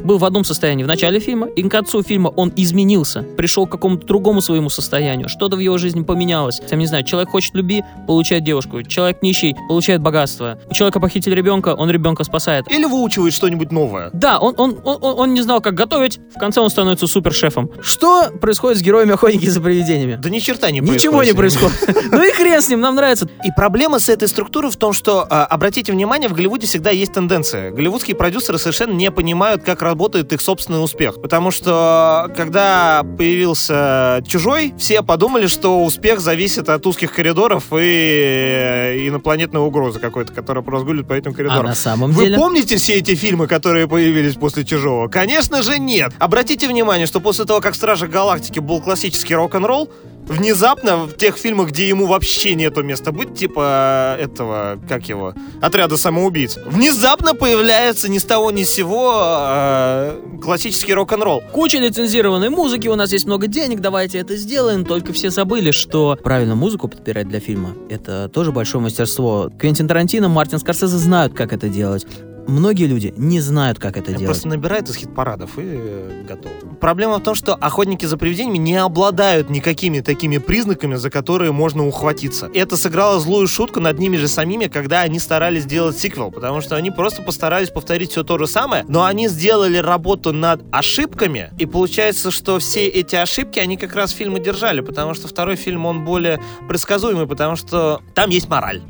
был 0.00 0.18
в 0.18 0.24
одном 0.24 0.44
состоянии 0.44 0.84
в 0.84 0.86
начале 0.86 1.18
фильма, 1.20 1.46
и 1.48 1.62
к 1.62 1.70
концу 1.70 2.02
фильма 2.02 2.28
он 2.28 2.52
изменился, 2.56 3.22
пришел 3.36 3.66
к 3.66 3.70
какому-то 3.72 4.06
другому 4.06 4.40
своему 4.40 4.70
состоянию, 4.70 5.28
что-то 5.28 5.56
в 5.56 5.60
его 5.60 5.78
жизни 5.78 6.02
поменялось. 6.02 6.60
Я 6.70 6.76
не 6.76 6.86
знаю, 6.86 7.04
человек 7.04 7.30
хочет 7.30 7.54
любви, 7.54 7.82
получает 8.06 8.44
девушку, 8.44 8.82
человек 8.82 9.22
нищий, 9.22 9.56
получает 9.68 10.00
богатство. 10.00 10.58
У 10.70 10.74
человека 10.74 11.00
похитили 11.00 11.34
ребенка, 11.34 11.74
он 11.74 11.90
ребенка 11.90 12.24
спасает. 12.24 12.70
Или 12.70 12.84
выучивает 12.84 13.32
что-нибудь 13.34 13.72
новое. 13.72 14.10
Да, 14.12 14.38
он, 14.38 14.54
он, 14.56 14.78
он, 14.84 14.98
он- 15.00 15.18
он 15.18 15.34
не 15.34 15.42
знал, 15.42 15.60
как 15.60 15.74
готовить, 15.74 16.20
в 16.34 16.38
конце 16.38 16.60
он 16.60 16.70
становится 16.70 17.06
супер-шефом. 17.06 17.70
Что 17.82 18.30
происходит 18.40 18.78
с 18.78 18.82
героями 18.82 19.12
охотники 19.14 19.46
за 19.46 19.60
привидениями? 19.60 20.16
Да 20.20 20.30
ни 20.30 20.38
черта 20.38 20.70
не 20.70 20.80
Ничего 20.80 21.22
не 21.22 21.32
происходит. 21.32 21.76
Ну 22.10 22.22
и 22.26 22.30
хрен 22.32 22.62
с 22.62 22.68
ним, 22.68 22.80
нам 22.80 22.94
нравится. 22.94 23.28
И 23.44 23.48
проблема 23.54 23.98
с 23.98 24.08
этой 24.08 24.28
структурой 24.28 24.70
в 24.70 24.76
том, 24.76 24.92
что, 24.92 25.26
а, 25.28 25.44
обратите 25.44 25.92
внимание, 25.92 26.28
в 26.28 26.32
Голливуде 26.32 26.66
всегда 26.66 26.90
есть 26.90 27.12
тенденция. 27.12 27.70
Голливудские 27.70 28.16
продюсеры 28.16 28.58
совершенно 28.58 28.92
не 28.92 29.10
понимают, 29.10 29.62
как 29.62 29.82
работает 29.88 30.32
их 30.32 30.40
собственный 30.40 30.82
успех. 30.84 31.20
Потому 31.20 31.50
что, 31.50 32.30
когда 32.36 33.02
появился 33.16 34.22
«Чужой», 34.28 34.74
все 34.78 35.02
подумали, 35.02 35.46
что 35.46 35.82
успех 35.84 36.20
зависит 36.20 36.68
от 36.68 36.86
узких 36.86 37.12
коридоров 37.14 37.64
и 37.72 37.76
э, 37.76 39.08
инопланетной 39.08 39.60
угрозы 39.60 39.98
какой-то, 39.98 40.32
которая 40.32 40.64
разгуливает 40.64 41.08
по 41.08 41.14
этим 41.14 41.32
А 41.32 41.34
коридорам. 41.34 41.66
на 41.66 41.74
самом 41.74 42.12
Вы 42.12 42.24
деле... 42.24 42.36
помните 42.36 42.76
все 42.76 42.94
эти 42.94 43.14
фильмы, 43.14 43.46
которые 43.46 43.88
появились 43.88 44.34
после 44.34 44.64
«Чужого»? 44.64 45.08
Конечно 45.08 45.62
же 45.62 45.78
нет. 45.78 46.12
Обратите 46.18 46.68
внимание, 46.68 47.06
что 47.06 47.20
после 47.20 47.44
того, 47.44 47.60
как 47.60 47.72
в 47.72 47.76
«Стражах 47.76 48.10
Галактики» 48.10 48.60
был 48.60 48.80
классический 48.80 49.34
рок-н-ролл, 49.34 49.90
внезапно 50.28 51.04
в 51.04 51.16
тех 51.16 51.36
фильмах, 51.36 51.70
где 51.70 51.88
ему 51.88 52.06
вообще 52.06 52.54
нету 52.54 52.82
места 52.82 53.12
быть, 53.12 53.34
типа 53.34 54.16
э, 54.18 54.24
этого, 54.24 54.78
как 54.88 55.08
его, 55.08 55.34
отряда 55.60 55.96
самоубийц, 55.96 56.56
внезапно 56.66 57.34
появляется 57.34 58.08
ни 58.08 58.18
с 58.18 58.24
того 58.24 58.50
ни 58.50 58.64
с 58.64 58.70
сего 58.70 59.12
э, 59.20 60.38
классический 60.42 60.94
рок-н-ролл. 60.94 61.42
Куча 61.52 61.78
лицензированной 61.78 62.50
музыки, 62.50 62.88
у 62.88 62.94
нас 62.94 63.12
есть 63.12 63.26
много 63.26 63.46
денег, 63.46 63.80
давайте 63.80 64.18
это 64.18 64.36
сделаем. 64.36 64.84
Только 64.84 65.12
все 65.12 65.30
забыли, 65.30 65.70
что 65.70 66.16
правильно 66.22 66.54
музыку 66.54 66.88
подбирать 66.88 67.28
для 67.28 67.40
фильма— 67.40 67.74
это 67.90 68.28
тоже 68.28 68.52
большое 68.52 68.82
мастерство. 68.82 69.50
Квентин 69.58 69.88
Тарантино, 69.88 70.28
Мартин 70.28 70.58
Скорсезе 70.58 70.96
знают, 70.96 71.34
как 71.34 71.52
это 71.52 71.68
делать. 71.68 72.06
Многие 72.48 72.86
люди 72.86 73.14
не 73.16 73.40
знают, 73.40 73.78
как 73.78 73.96
это 73.96 74.12
делать. 74.12 74.26
Просто 74.26 74.48
набирает 74.48 74.88
из 74.88 74.96
хит-парадов 74.96 75.58
и 75.58 75.62
э, 75.64 76.24
готово. 76.26 76.54
Проблема 76.80 77.18
в 77.18 77.22
том, 77.22 77.34
что 77.34 77.54
охотники 77.54 78.06
за 78.06 78.16
привидениями 78.16 78.58
не 78.58 78.76
обладают 78.76 79.50
никакими 79.50 80.00
такими 80.00 80.38
признаками, 80.38 80.96
за 80.96 81.10
которые 81.10 81.52
можно 81.52 81.86
ухватиться. 81.86 82.46
И 82.52 82.58
это 82.58 82.76
сыграло 82.76 83.20
злую 83.20 83.46
шутку 83.46 83.80
над 83.80 83.98
ними 83.98 84.16
же 84.16 84.28
самими, 84.28 84.66
когда 84.66 85.02
они 85.02 85.18
старались 85.18 85.64
сделать 85.64 85.98
сиквел, 85.98 86.30
потому 86.30 86.60
что 86.60 86.76
они 86.76 86.90
просто 86.90 87.22
постарались 87.22 87.70
повторить 87.70 88.10
все 88.12 88.24
то 88.24 88.38
же 88.38 88.46
самое, 88.46 88.84
но 88.88 89.04
они 89.04 89.28
сделали 89.28 89.78
работу 89.78 90.32
над 90.32 90.62
ошибками, 90.72 91.50
и 91.58 91.66
получается, 91.66 92.30
что 92.30 92.58
все 92.58 92.86
эти 92.86 93.16
ошибки, 93.16 93.58
они 93.58 93.76
как 93.76 93.94
раз 93.94 94.10
фильмы 94.12 94.40
держали, 94.40 94.80
потому 94.80 95.14
что 95.14 95.28
второй 95.28 95.56
фильм, 95.56 95.86
он 95.86 96.04
более 96.04 96.40
предсказуемый, 96.68 97.26
потому 97.26 97.56
что 97.56 98.00
там 98.14 98.30
есть 98.30 98.48
мораль. 98.48 98.82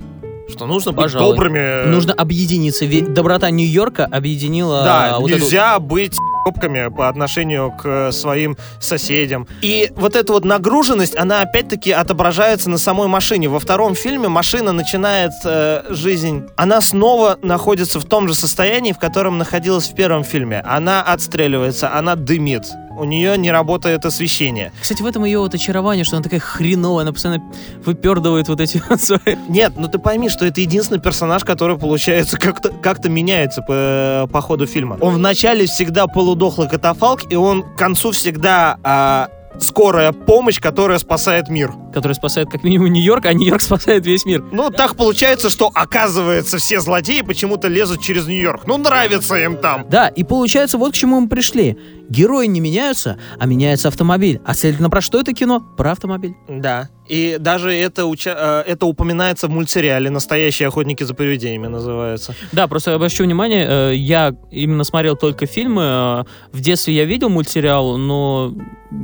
Что 0.48 0.66
нужно 0.66 0.92
быть 0.92 1.04
Пожалуй. 1.04 1.34
добрыми. 1.36 1.86
Нужно 1.86 2.12
объединиться. 2.14 2.84
Ведь 2.86 3.12
доброта 3.12 3.50
Нью-Йорка 3.50 4.06
объединила 4.10 4.82
Да, 4.82 5.16
вот 5.18 5.30
эту- 5.30 5.40
нельзя 5.40 5.78
быть 5.78 6.16
копками 6.44 6.88
по 6.88 7.08
отношению 7.10 7.70
к 7.72 8.10
своим 8.12 8.56
соседям. 8.80 9.46
И 9.60 9.90
вот 9.96 10.16
эта 10.16 10.32
вот 10.32 10.44
нагруженность, 10.46 11.16
она 11.18 11.42
опять-таки 11.42 11.92
отображается 11.92 12.70
на 12.70 12.78
самой 12.78 13.08
машине. 13.08 13.48
Во 13.48 13.60
втором 13.60 13.94
фильме 13.94 14.28
машина 14.28 14.72
начинает 14.72 15.32
э, 15.44 15.82
жизнь, 15.90 16.44
она 16.56 16.80
снова 16.80 17.38
находится 17.42 18.00
в 18.00 18.04
том 18.06 18.28
же 18.28 18.34
состоянии, 18.34 18.92
в 18.92 18.98
котором 18.98 19.36
находилась 19.36 19.88
в 19.88 19.94
первом 19.94 20.24
фильме. 20.24 20.62
Она 20.64 21.02
отстреливается, 21.02 21.94
она 21.94 22.14
дымит. 22.16 22.62
У 22.98 23.04
нее 23.04 23.38
не 23.38 23.50
работает 23.50 24.04
освещение. 24.04 24.72
Кстати, 24.80 25.02
в 25.02 25.06
этом 25.06 25.24
ее 25.24 25.38
вот 25.38 25.54
очарование, 25.54 26.04
что 26.04 26.16
она 26.16 26.24
такая 26.24 26.40
хреновая, 26.40 27.02
она 27.02 27.12
постоянно 27.12 27.42
выпердывает 27.84 28.48
вот 28.48 28.60
эти 28.60 28.82
вот 28.88 29.00
свои... 29.00 29.36
Нет, 29.48 29.74
ну 29.76 29.88
ты 29.88 29.98
пойми, 29.98 30.28
что 30.28 30.44
это 30.44 30.60
единственный 30.60 31.00
персонаж, 31.00 31.44
который, 31.44 31.78
получается, 31.78 32.38
как-то 32.38 32.70
как 32.70 33.04
меняется 33.04 33.62
по, 33.62 34.28
по 34.32 34.40
ходу 34.40 34.66
фильма. 34.66 34.98
Он 35.00 35.14
вначале 35.14 35.66
всегда 35.66 36.06
полудохлый 36.08 36.68
катафалк, 36.68 37.30
и 37.30 37.36
он 37.36 37.62
к 37.62 37.76
концу 37.76 38.10
всегда 38.10 38.78
а, 38.82 39.28
скорая 39.60 40.12
помощь, 40.12 40.60
которая 40.60 40.98
спасает 40.98 41.48
мир. 41.48 41.72
который 41.92 42.12
спасает 42.12 42.50
как 42.50 42.64
минимум 42.64 42.92
Нью-Йорк, 42.92 43.26
а 43.26 43.32
Нью-Йорк 43.32 43.62
спасает 43.62 44.06
весь 44.06 44.24
мир. 44.24 44.44
Ну, 44.52 44.70
так 44.70 44.96
получается, 44.96 45.50
что, 45.50 45.70
оказывается, 45.74 46.58
все 46.58 46.80
злодеи 46.80 47.22
почему-то 47.22 47.68
лезут 47.68 48.00
через 48.00 48.26
Нью-Йорк. 48.26 48.66
Ну, 48.66 48.76
нравится 48.78 49.36
им 49.36 49.56
там. 49.56 49.86
Да, 49.88 50.08
и 50.08 50.24
получается, 50.24 50.78
вот 50.78 50.92
к 50.92 50.96
чему 50.96 51.20
мы 51.20 51.28
пришли. 51.28 51.76
Герои 52.08 52.46
не 52.46 52.60
меняются, 52.60 53.18
а 53.38 53.46
меняется 53.46 53.88
автомобиль. 53.88 54.40
А 54.44 54.54
следовательно, 54.54 54.90
про 54.90 55.00
что 55.00 55.20
это 55.20 55.32
кино? 55.32 55.60
Про 55.76 55.92
автомобиль. 55.92 56.34
Да. 56.48 56.88
И 57.06 57.36
даже 57.40 57.72
это, 57.72 58.04
уча- 58.04 58.36
э, 58.66 58.70
это 58.70 58.84
упоминается 58.84 59.46
в 59.46 59.50
мультсериале 59.50 60.10
«Настоящие 60.10 60.68
охотники 60.68 61.02
за 61.04 61.14
привидениями» 61.14 61.66
называется. 61.68 62.34
Да, 62.52 62.66
просто 62.68 62.94
обращу 62.94 63.24
внимание, 63.24 63.66
э, 63.92 63.94
я 63.96 64.34
именно 64.50 64.84
смотрел 64.84 65.16
только 65.16 65.46
фильмы. 65.46 65.82
э, 65.82 66.24
В 66.52 66.60
детстве 66.60 66.94
я 66.94 67.04
видел 67.06 67.30
мультсериал, 67.30 67.96
но 67.96 68.52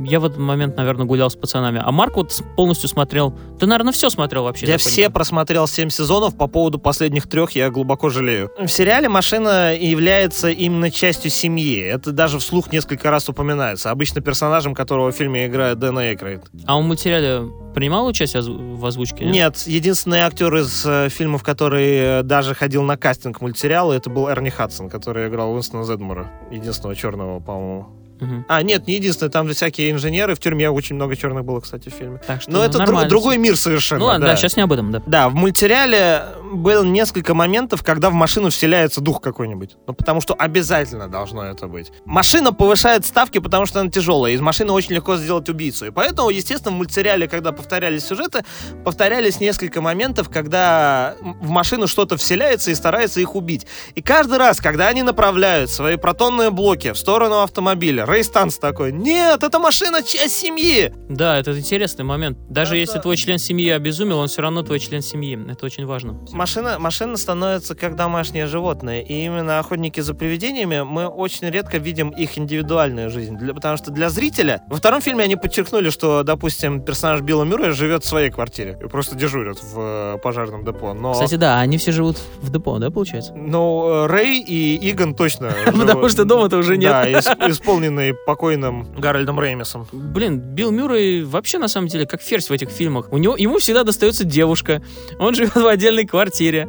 я 0.03 0.19
в 0.19 0.25
этот 0.25 0.37
момент, 0.37 0.77
наверное, 0.77 1.05
гулял 1.07 1.31
с 1.31 1.35
пацанами. 1.35 1.81
А 1.83 1.91
Марк 1.91 2.15
вот 2.17 2.31
полностью 2.55 2.89
смотрел. 2.89 3.35
Ты, 3.59 3.65
наверное, 3.65 3.91
все 3.91 4.11
смотрел 4.11 4.43
вообще. 4.43 4.67
Я 4.67 4.77
все 4.77 5.09
просмотрел 5.09 5.67
7 5.67 5.89
сезонов, 5.89 6.37
по 6.37 6.45
поводу 6.45 6.77
последних 6.77 7.27
трех 7.27 7.51
я 7.51 7.71
глубоко 7.71 8.09
жалею. 8.09 8.51
В 8.59 8.67
сериале 8.67 9.09
машина 9.09 9.75
является 9.75 10.49
именно 10.49 10.91
частью 10.91 11.31
семьи. 11.31 11.79
Это 11.81 12.11
даже 12.11 12.37
вслух 12.37 12.71
несколько 12.71 12.94
раз 13.03 13.27
упоминается. 13.29 13.91
Обычно 13.91 14.21
персонажем, 14.21 14.73
которого 14.73 15.11
в 15.11 15.15
фильме 15.15 15.47
играет 15.47 15.79
Дэн 15.79 15.99
Эйкрейд. 15.99 16.43
А 16.65 16.77
он 16.77 16.85
в 16.85 16.87
мультсериале 16.87 17.49
принимал 17.73 18.07
участие 18.07 18.41
в 18.41 18.85
озвучке? 18.85 19.25
Нет, 19.25 19.57
единственный 19.65 20.19
актер 20.19 20.55
из 20.55 20.85
э, 20.85 21.09
фильмов, 21.09 21.43
который 21.43 22.19
э, 22.19 22.23
даже 22.23 22.55
ходил 22.55 22.83
на 22.83 22.97
кастинг 22.97 23.41
мультсериала, 23.41 23.93
это 23.93 24.09
был 24.09 24.29
Эрни 24.29 24.49
Хадсон, 24.49 24.89
который 24.89 25.27
играл 25.27 25.53
Уинстона 25.53 25.83
Зедмора, 25.83 26.31
единственного 26.51 26.95
черного, 26.95 27.39
по-моему. 27.39 28.04
Мгм. 28.19 28.45
А, 28.47 28.61
нет, 28.61 28.87
не 28.87 28.95
единственный, 28.95 29.29
там 29.29 29.47
же 29.47 29.53
всякие 29.53 29.91
инженеры. 29.91 30.35
В 30.35 30.39
тюрьме 30.39 30.69
очень 30.69 30.95
много 30.95 31.15
черных 31.15 31.43
было, 31.45 31.59
кстати, 31.59 31.89
в 31.89 31.93
фильме. 31.93 32.19
Так 32.25 32.41
что 32.41 32.51
Но 32.51 32.63
это 32.63 32.77
дру- 32.79 33.05
другой 33.07 33.37
мир 33.37 33.57
совершенно. 33.57 33.99
Ну 33.99 34.05
ладно, 34.05 34.27
да, 34.27 34.35
сейчас 34.35 34.55
не 34.55 34.63
об 34.63 34.71
этом, 34.71 34.91
да. 34.91 35.01
Да, 35.05 35.29
в 35.29 35.35
мультсериале 35.35 36.23
было 36.53 36.83
несколько 36.83 37.33
моментов, 37.33 37.83
когда 37.83 38.09
в 38.09 38.13
машину 38.13 38.49
вселяется 38.49 39.01
дух 39.01 39.21
какой-нибудь. 39.21 39.75
Ну, 39.87 39.93
потому 39.93 40.21
что 40.21 40.33
обязательно 40.33 41.07
должно 41.07 41.43
это 41.43 41.67
быть. 41.67 41.91
Машина 42.05 42.53
повышает 42.53 43.05
ставки, 43.05 43.39
потому 43.39 43.65
что 43.65 43.81
она 43.81 43.89
тяжелая. 43.89 44.33
Из 44.33 44.41
машины 44.41 44.71
очень 44.71 44.93
легко 44.93 45.17
сделать 45.17 45.49
убийцу. 45.49 45.87
И 45.87 45.91
поэтому, 45.91 46.29
естественно, 46.29 46.73
в 46.73 46.77
мультсериале, 46.77 47.27
когда 47.27 47.51
повторялись 47.51 48.05
сюжеты, 48.05 48.43
повторялись 48.83 49.39
несколько 49.39 49.81
моментов, 49.81 50.29
когда 50.29 51.15
в 51.21 51.49
машину 51.49 51.87
что-то 51.87 52.17
вселяется 52.17 52.71
и 52.71 52.75
старается 52.75 53.19
их 53.19 53.35
убить. 53.35 53.65
И 53.95 54.01
каждый 54.01 54.37
раз, 54.37 54.61
когда 54.61 54.87
они 54.87 55.03
направляют 55.03 55.69
свои 55.69 55.95
протонные 55.97 56.49
блоки 56.49 56.91
в 56.93 56.97
сторону 56.97 57.41
автомобиля, 57.41 58.04
Рэй 58.05 58.23
Станс 58.23 58.57
такой, 58.59 58.91
нет, 58.91 59.43
это 59.43 59.59
машина 59.59 60.03
часть 60.03 60.35
семьи. 60.35 60.93
Да, 61.09 61.39
это 61.39 61.57
интересный 61.57 62.05
момент. 62.05 62.37
Даже 62.49 62.71
Да, 62.71 62.77
если 62.77 62.99
твой 62.99 63.17
член 63.17 63.37
семьи 63.39 63.69
обезумел, 63.69 64.19
он 64.19 64.27
все 64.27 64.41
равно 64.41 64.61
твой 64.61 64.79
член 64.79 65.01
семьи. 65.01 65.37
Это 65.51 65.65
очень 65.65 65.85
важно. 65.85 66.19
Машина, 66.31 66.77
машина 66.79 67.17
становится 67.17 67.75
как 67.75 67.95
домашнее 67.95 68.45
животное. 68.47 69.01
И 69.01 69.13
именно 69.25 69.59
охотники 69.59 69.99
за 69.99 70.13
привидениями 70.13 70.81
мы 70.81 71.07
очень 71.07 71.49
редко 71.49 71.77
видим 71.77 72.09
их 72.09 72.37
индивидуальную 72.37 73.09
жизнь. 73.09 73.35
Для- 73.37 73.53
потому 73.53 73.77
что 73.77 73.91
для 73.91 74.09
зрителя... 74.09 74.61
Во 74.69 74.77
втором 74.77 75.01
фильме 75.01 75.23
они 75.23 75.35
подчеркнули, 75.35 75.89
что, 75.89 76.23
допустим, 76.23 76.81
персонаж 76.81 77.21
Билла 77.21 77.43
Мюррея 77.43 77.71
живет 77.71 78.03
в 78.03 78.07
своей 78.07 78.29
квартире. 78.29 78.77
И 78.83 78.87
просто 78.87 79.15
дежурит 79.15 79.57
в 79.61 79.79
э, 79.79 80.17
пожарном 80.21 80.63
депо. 80.63 80.93
Но... 80.93 81.13
Кстати, 81.13 81.35
да, 81.35 81.59
они 81.59 81.77
все 81.77 81.91
живут 81.91 82.17
в 82.41 82.51
депо, 82.51 82.77
да, 82.79 82.91
получается? 82.91 83.33
Э, 83.33 84.05
Рэй 84.07 84.39
и 84.41 84.91
Игон 84.91 85.15
точно 85.15 85.51
Потому 85.65 86.09
что 86.09 86.25
дома-то 86.25 86.57
уже 86.57 86.77
нет. 86.77 86.89
Да, 86.91 87.09
ис- 87.09 87.47
исполненные 87.95 88.13
покойным 88.13 88.87
Гарольдом 88.97 89.39
Реймисом. 89.39 89.87
Блин, 89.91 90.39
Билл 90.39 90.71
Мюррей 90.71 91.23
вообще 91.23 91.57
на 91.57 91.67
самом 91.67 91.87
деле 91.87 92.05
как 92.05 92.21
ферзь 92.21 92.49
в 92.49 92.53
этих 92.53 92.69
фильмах. 92.69 93.11
У 93.11 93.17
него, 93.17 93.35
ему 93.37 93.57
всегда 93.57 93.83
достается 93.83 94.23
девушка. 94.25 94.81
Он 95.19 95.33
живет 95.33 95.55
в 95.55 95.67
отдельной 95.67 96.05
квартире. 96.05 96.67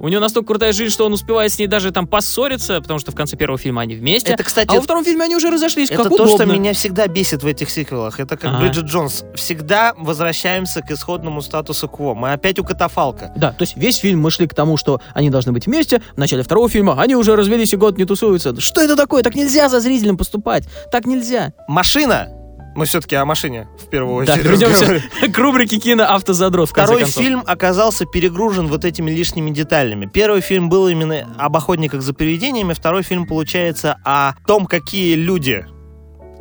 У 0.00 0.08
него 0.08 0.20
настолько 0.20 0.48
крутая 0.48 0.72
жизнь, 0.72 0.92
что 0.92 1.04
он 1.04 1.12
успевает 1.12 1.52
с 1.52 1.58
ней 1.58 1.66
даже 1.66 1.92
там 1.92 2.06
поссориться, 2.06 2.80
потому 2.80 2.98
что 2.98 3.12
в 3.12 3.14
конце 3.14 3.36
первого 3.36 3.58
фильма 3.58 3.82
они 3.82 3.94
вместе. 3.94 4.32
Это, 4.32 4.42
кстати, 4.42 4.70
а 4.70 4.74
во 4.76 4.80
втором 4.80 5.04
фильме 5.04 5.24
они 5.24 5.36
уже 5.36 5.50
разошлись, 5.50 5.90
Это 5.90 6.04
как 6.04 6.08
то, 6.08 6.24
удобно. 6.24 6.46
что 6.46 6.46
меня 6.46 6.72
всегда 6.72 7.06
бесит 7.06 7.42
в 7.42 7.46
этих 7.46 7.68
сиквелах. 7.70 8.18
Это 8.18 8.38
как 8.38 8.50
Ага. 8.50 8.60
Бриджит 8.60 8.86
Джонс. 8.86 9.24
Всегда 9.34 9.92
возвращаемся 9.98 10.80
к 10.80 10.90
исходному 10.90 11.42
статусу 11.42 11.86
кво. 11.86 12.14
Мы 12.14 12.32
опять 12.32 12.58
у 12.58 12.64
катафалка. 12.64 13.32
Да, 13.36 13.52
то 13.52 13.62
есть 13.62 13.76
весь 13.76 13.96
фильм 13.96 14.20
мы 14.20 14.30
шли 14.30 14.46
к 14.46 14.54
тому, 14.54 14.78
что 14.78 15.02
они 15.12 15.28
должны 15.28 15.52
быть 15.52 15.66
вместе. 15.66 16.00
В 16.14 16.18
начале 16.18 16.42
второго 16.42 16.70
фильма 16.70 16.98
они 16.98 17.14
уже 17.14 17.36
развелись 17.36 17.74
и 17.74 17.76
год 17.76 17.98
не 17.98 18.06
тусуются. 18.06 18.58
Что 18.58 18.80
это 18.80 18.96
такое? 18.96 19.22
Так 19.22 19.34
нельзя 19.34 19.68
за 19.68 19.80
зрителем 19.80 20.16
поступать. 20.16 20.64
Так 20.90 21.04
нельзя. 21.04 21.52
Машина. 21.68 22.39
Мы 22.80 22.86
все-таки 22.86 23.14
о 23.14 23.26
машине 23.26 23.68
в 23.78 23.88
первую 23.88 24.24
Да, 24.24 24.32
очередь. 24.32 24.46
вернемся 24.46 24.70
разговариваем. 24.84 25.32
к 25.34 25.38
рубрике 25.38 25.78
кино 25.78 26.04
«Автозадрот» 26.08 26.70
в 26.70 26.72
конце 26.72 26.94
Второй 26.94 27.10
фильм 27.10 27.42
оказался 27.46 28.06
перегружен 28.06 28.68
вот 28.68 28.86
этими 28.86 29.10
лишними 29.10 29.50
деталями. 29.50 30.06
Первый 30.06 30.40
фильм 30.40 30.70
был 30.70 30.88
именно 30.88 31.28
об 31.36 31.58
охотниках 31.58 32.00
за 32.00 32.14
привидениями, 32.14 32.72
второй 32.72 33.02
фильм 33.02 33.26
получается 33.26 33.98
о 34.02 34.32
том, 34.46 34.64
какие 34.64 35.14
люди 35.14 35.66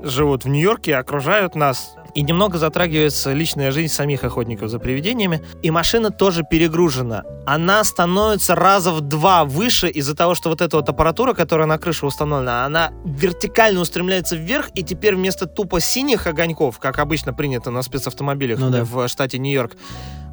живут 0.01 0.45
в 0.45 0.47
Нью-Йорке, 0.47 0.95
окружают 0.95 1.55
нас. 1.55 1.95
И 2.15 2.21
немного 2.21 2.57
затрагивается 2.57 3.33
личная 3.33 3.71
жизнь 3.71 3.93
самих 3.93 4.23
охотников 4.23 4.69
за 4.69 4.79
привидениями. 4.79 5.41
И 5.61 5.71
машина 5.71 6.11
тоже 6.11 6.43
перегружена. 6.49 7.23
Она 7.45 7.83
становится 7.83 8.55
раза 8.55 8.91
в 8.91 9.01
два 9.01 9.45
выше 9.45 9.89
из-за 9.89 10.15
того, 10.15 10.35
что 10.35 10.49
вот 10.49 10.61
эта 10.61 10.77
вот 10.77 10.89
аппаратура, 10.89 11.33
которая 11.33 11.67
на 11.67 11.77
крыше 11.77 12.05
установлена, 12.05 12.65
она 12.65 12.91
вертикально 13.05 13.79
устремляется 13.79 14.35
вверх, 14.35 14.69
и 14.75 14.83
теперь 14.83 15.15
вместо 15.15 15.45
тупо 15.45 15.79
синих 15.79 16.27
огоньков, 16.27 16.79
как 16.79 16.99
обычно 16.99 17.33
принято 17.33 17.71
на 17.71 17.81
спецавтомобилях 17.81 18.59
Ну 18.59 18.69
да. 18.69 18.83
в 18.83 19.07
штате 19.07 19.39
Нью-Йорк, 19.39 19.75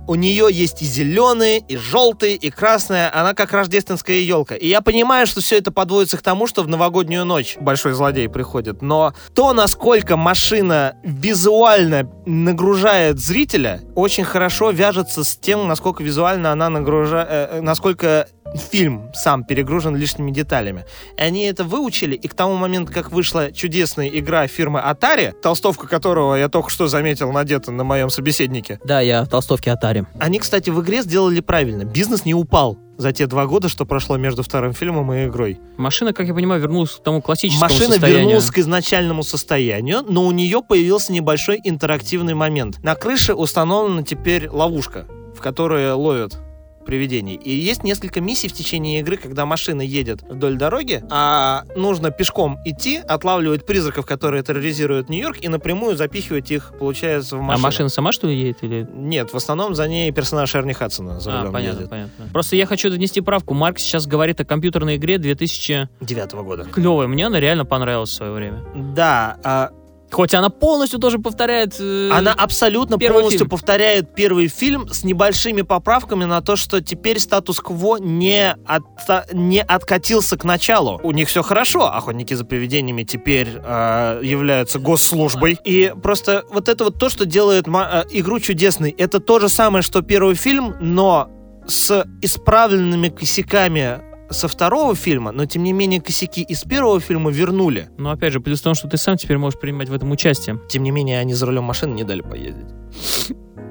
у 0.07 0.15
нее 0.15 0.49
есть 0.51 0.83
и 0.83 0.85
зеленые, 0.85 1.61
и 1.61 1.77
желтые, 1.77 2.37
и 2.37 2.51
красная. 2.51 3.11
Она 3.15 3.35
как 3.35 3.53
рождественская 3.53 4.21
елка. 4.21 4.55
И 4.55 4.69
я 4.69 4.81
понимаю, 4.81 5.27
что 5.27 5.41
все 5.41 5.59
это 5.59 5.73
подводится 5.73 6.17
к 6.17 6.23
тому, 6.23 6.47
что 6.47 6.63
в 6.63 6.69
новогоднюю 6.69 7.25
ночь 7.25 7.57
большой 7.61 7.93
злодей 7.93 8.29
приходит. 8.29 8.83
Но 8.83 9.15
то, 9.35 9.53
насколько 9.53 10.17
машина 10.17 10.97
визуально 11.03 12.05
нагружает 12.27 13.19
зрителя, 13.19 13.81
очень 13.95 14.25
хорошо 14.25 14.71
вяжется 14.71 15.25
с 15.25 15.37
тем, 15.37 15.67
насколько 15.69 16.03
визуально 16.03 16.53
она 16.53 16.69
нагружает... 16.69 17.63
насколько 17.63 18.29
фильм 18.71 19.11
сам 19.15 19.45
перегружен 19.45 19.97
лишними 19.97 20.31
деталями. 20.31 20.85
И 21.17 21.21
они 21.21 21.45
это 21.45 21.65
выучили, 21.65 22.15
и 22.15 22.29
к 22.29 22.35
тому 22.35 22.57
моменту, 22.57 22.93
как 22.93 23.13
вышла 23.13 23.53
чудесная 23.53 24.09
игра 24.09 24.47
фирмы 24.47 24.81
Atari, 24.81 25.33
толстовка 25.33 25.87
которого 25.87 26.35
я 26.35 26.49
только 26.49 26.71
что 26.71 26.89
заметил 26.89 27.33
надета 27.33 27.71
на 27.71 27.85
моем 27.85 28.11
собеседнике, 28.11 28.81
Да, 28.85 29.01
я 29.01 29.25
в 29.25 29.29
толстовке 29.29 29.73
Атари. 29.73 30.07
они, 30.19 30.39
кстати, 30.39 30.71
в 30.71 30.81
игре 30.83 31.03
сделали 31.03 31.41
правильно. 31.41 31.85
Бизнес 31.85 32.25
не 32.25 32.35
упал 32.35 32.79
за 32.99 33.13
те 33.13 33.27
два 33.27 33.47
года, 33.47 33.69
что 33.69 33.85
прошло 33.85 34.17
между 34.17 34.43
вторым 34.43 34.73
фильмом 34.73 35.13
и 35.13 35.27
игрой. 35.27 35.59
Машина, 35.77 36.13
как 36.13 36.27
я 36.27 36.35
понимаю, 36.35 36.61
вернулась 36.61 36.93
к 36.93 37.03
тому 37.03 37.21
классическому 37.23 37.71
Машина 37.71 37.93
состоянию. 37.93 38.21
вернулась 38.23 38.51
к 38.51 38.59
изначальному 38.59 39.23
состоянию, 39.23 40.03
но 40.09 40.25
у 40.25 40.33
нее 40.33 40.63
появился 40.63 41.13
небольшой 41.13 41.61
интерактивный 41.63 42.35
момент. 42.35 42.83
На 42.83 42.95
крыше 42.95 43.35
установлена 43.35 44.03
теперь 44.03 44.49
ловушка, 44.49 45.07
в 45.37 45.41
которой 45.41 45.93
ловят 45.93 46.39
привидений. 46.87 47.35
И 47.35 47.51
есть 47.51 47.85
несколько 47.85 48.21
миссий 48.21 48.49
в 48.49 48.53
течение 48.53 49.01
игры, 49.01 49.17
когда 49.17 49.45
машина 49.45 49.83
едет 49.83 50.23
вдоль 50.23 50.57
дороги, 50.57 51.03
а 51.11 51.65
нужно 51.77 52.11
пешком 52.11 52.59
идти, 52.65 52.97
отлавливать 52.99 53.67
призраков, 53.67 54.07
которые 54.07 54.43
терроризируют 54.43 55.09
Нью-Йорк, 55.11 55.39
и 55.43 55.49
напрямую 55.49 55.97
запихивать 55.97 56.51
их, 56.51 56.73
получается, 56.79 57.37
в 57.37 57.41
машину. 57.43 57.59
А 57.65 57.69
машина 57.69 57.89
сама 57.89 58.13
что 58.13 58.29
ли 58.29 58.37
едет 58.37 58.63
или... 58.63 58.89
Нет, 58.95 59.33
в 59.33 59.37
основном 59.37 59.75
за 59.75 59.87
ней 59.89 60.11
персонаж 60.13 60.55
Эрни 60.55 60.73
Хадсона 60.73 61.21
за 61.21 61.43
А, 61.43 61.51
понятно, 61.51 61.79
едет. 61.79 61.91
понятно. 61.91 62.25
Просто 62.33 62.57
я 62.57 62.67
хочу 62.67 62.91
внести 62.91 63.21
правку. 63.21 63.53
Марк 63.55 63.79
сейчас 63.79 64.07
говорит 64.07 64.41
о 64.41 64.45
компьютерной 64.45 64.97
игре 64.97 65.19
2000... 65.19 65.89
Девятого 66.01 66.43
года. 66.43 66.65
Клевая. 66.65 67.09
Мне 67.09 67.27
она 67.27 67.41
реально 67.41 67.65
понравилась 67.65 68.11
в 68.11 68.15
свое 68.15 68.33
время. 68.33 68.65
Да, 68.95 69.37
а, 69.43 69.71
Хоть 70.17 70.33
она 70.33 70.49
полностью 70.49 70.99
тоже 70.99 71.19
повторяет... 71.19 71.77
э, 71.79 72.09
она 72.11 72.33
абсолютно 72.33 72.99
полностью 72.99 73.41
фильм. 73.41 73.51
повторяет 73.51 74.15
первый 74.15 74.49
фильм 74.49 74.89
с 74.89 75.05
небольшими 75.05 75.61
поправками 75.61 76.25
на 76.25 76.41
то, 76.41 76.57
что 76.57 76.81
теперь 76.81 77.21
статус-кво 77.21 77.99
не, 77.99 78.57
от- 78.65 79.35
не 79.35 79.61
откатился 79.61 80.39
к 80.39 80.45
началу. 80.45 80.99
У 81.03 81.13
них 81.13 81.29
все 81.29 81.43
хорошо, 81.43 81.93
охотники 81.93 82.33
за 82.33 82.47
привидениями 82.47 83.03
теперь 83.03 83.61
э, 83.63 84.21
являются 84.23 84.79
госслужбой. 84.79 85.59
И 85.65 85.93
просто 86.03 86.45
вот 86.51 86.71
это 86.71 86.85
вот 86.85 86.99
то, 86.99 87.11
что 87.11 87.27
делает 87.27 87.69
э, 87.69 88.05
игру 88.13 88.41
чудесной, 88.41 88.93
это 88.97 89.21
то 89.21 89.39
же 89.39 89.51
самое, 89.51 89.83
что 89.83 90.01
первый 90.01 90.35
фильм, 90.35 90.77
но 90.81 91.29
с 91.67 92.07
исправленными 92.23 93.11
косяками 93.11 94.01
со 94.31 94.49
второго 94.49 94.95
фильма, 94.95 95.33
но 95.33 95.47
тем 95.47 95.63
не 95.63 95.73
менее 95.73 96.01
косяки 96.01 96.43
из 96.43 96.63
первого 96.65 97.01
фильма 97.01 97.31
вернули. 97.31 97.89
Ну, 97.97 98.11
опять 98.11 98.33
же, 98.33 98.41
плюс 98.41 98.61
в 98.61 98.65
том, 98.65 98.75
что 98.75 98.89
ты 98.89 98.97
сам 98.97 99.17
теперь 99.17 99.39
можешь 99.39 99.59
принимать 99.59 99.89
в 99.89 99.95
этом 99.95 100.11
участие. 100.11 100.59
Тем 100.69 100.83
не 100.83 100.91
менее, 100.91 101.21
они 101.21 101.35
за 101.35 101.47
рулем 101.47 101.65
машины 101.65 101.95
не 101.95 102.05
дали 102.05 102.23
поездить. 102.23 102.67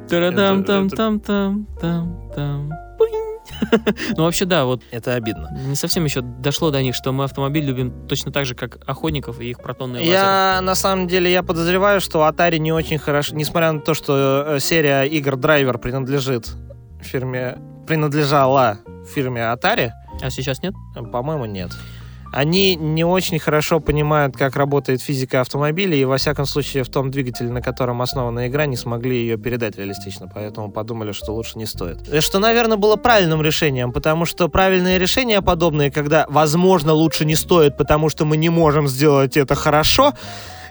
Тарадам 0.10 0.64
там 0.64 0.90
там 0.90 1.20
там 1.20 1.68
там 1.82 2.32
там 2.36 2.70
Ну, 4.18 4.24
вообще, 4.24 4.46
да, 4.46 4.66
вот 4.66 4.82
Это 4.92 5.14
обидно. 5.16 5.50
не 5.66 5.76
совсем 5.76 6.04
еще 6.06 6.22
дошло 6.22 6.72
до 6.72 6.82
них, 6.82 6.96
что 6.96 7.12
мы 7.12 7.24
автомобиль 7.24 7.66
любим 7.66 8.08
точно 8.08 8.32
так 8.32 8.46
же, 8.46 8.56
как 8.56 8.80
охотников 8.88 9.40
и 9.40 9.50
их 9.50 9.62
протонные 9.62 10.02
лазеры. 10.02 10.16
Я, 10.16 10.60
на 10.62 10.76
самом 10.76 11.08
деле, 11.08 11.32
я 11.32 11.44
подозреваю, 11.44 12.02
что 12.02 12.28
Atari 12.28 12.58
не 12.58 12.72
очень 12.72 12.98
хорошо, 12.98 13.36
несмотря 13.36 13.72
на 13.72 13.80
то, 13.82 13.94
что 13.94 14.46
э, 14.48 14.60
серия 14.60 15.04
игр 15.04 15.36
Драйвер 15.36 15.78
принадлежит 15.78 16.52
фирме, 17.02 17.58
принадлежала 17.88 18.80
фирме 19.14 19.42
Atari, 19.42 19.92
А 20.22 20.30
сейчас 20.30 20.62
нет? 20.62 20.74
э, 20.96 21.04
по-моему, 21.04 21.46
нет. 21.46 21.72
Они 22.32 22.76
не 22.76 23.06
очень 23.06 23.40
хорошо 23.40 23.80
понимают, 23.80 24.36
как 24.36 24.58
работает 24.58 25.02
физика 25.02 25.40
автомобиля, 25.40 25.96
и, 25.96 26.04
во 26.04 26.18
всяком 26.18 26.46
случае, 26.46 26.84
в 26.84 26.90
том 26.90 27.10
двигателе, 27.10 27.50
на 27.50 27.62
котором 27.62 28.02
основана 28.02 28.48
игра, 28.48 28.66
не 28.66 28.76
смогли 28.76 29.16
ее 29.18 29.38
передать 29.38 29.78
реалистично, 29.78 30.28
поэтому 30.28 30.70
подумали, 30.70 31.14
что 31.14 31.32
лучше 31.34 31.58
не 31.58 31.66
стоит. 31.66 32.10
Э, 32.10 32.20
Что, 32.20 32.40
наверное, 32.40 32.76
было 32.78 32.98
правильным 32.98 33.42
решением, 33.42 33.94
потому 33.94 34.26
что 34.26 34.50
правильные 34.50 35.00
решения 35.00 35.42
подобные, 35.42 35.92
когда, 35.92 36.26
возможно, 36.28 36.92
лучше 36.94 37.24
не 37.26 37.36
стоит, 37.36 37.78
потому 37.78 38.10
что 38.10 38.26
мы 38.26 38.36
не 38.36 38.50
можем 38.50 38.88
сделать 38.88 39.38
это 39.38 39.56
хорошо, 39.56 40.14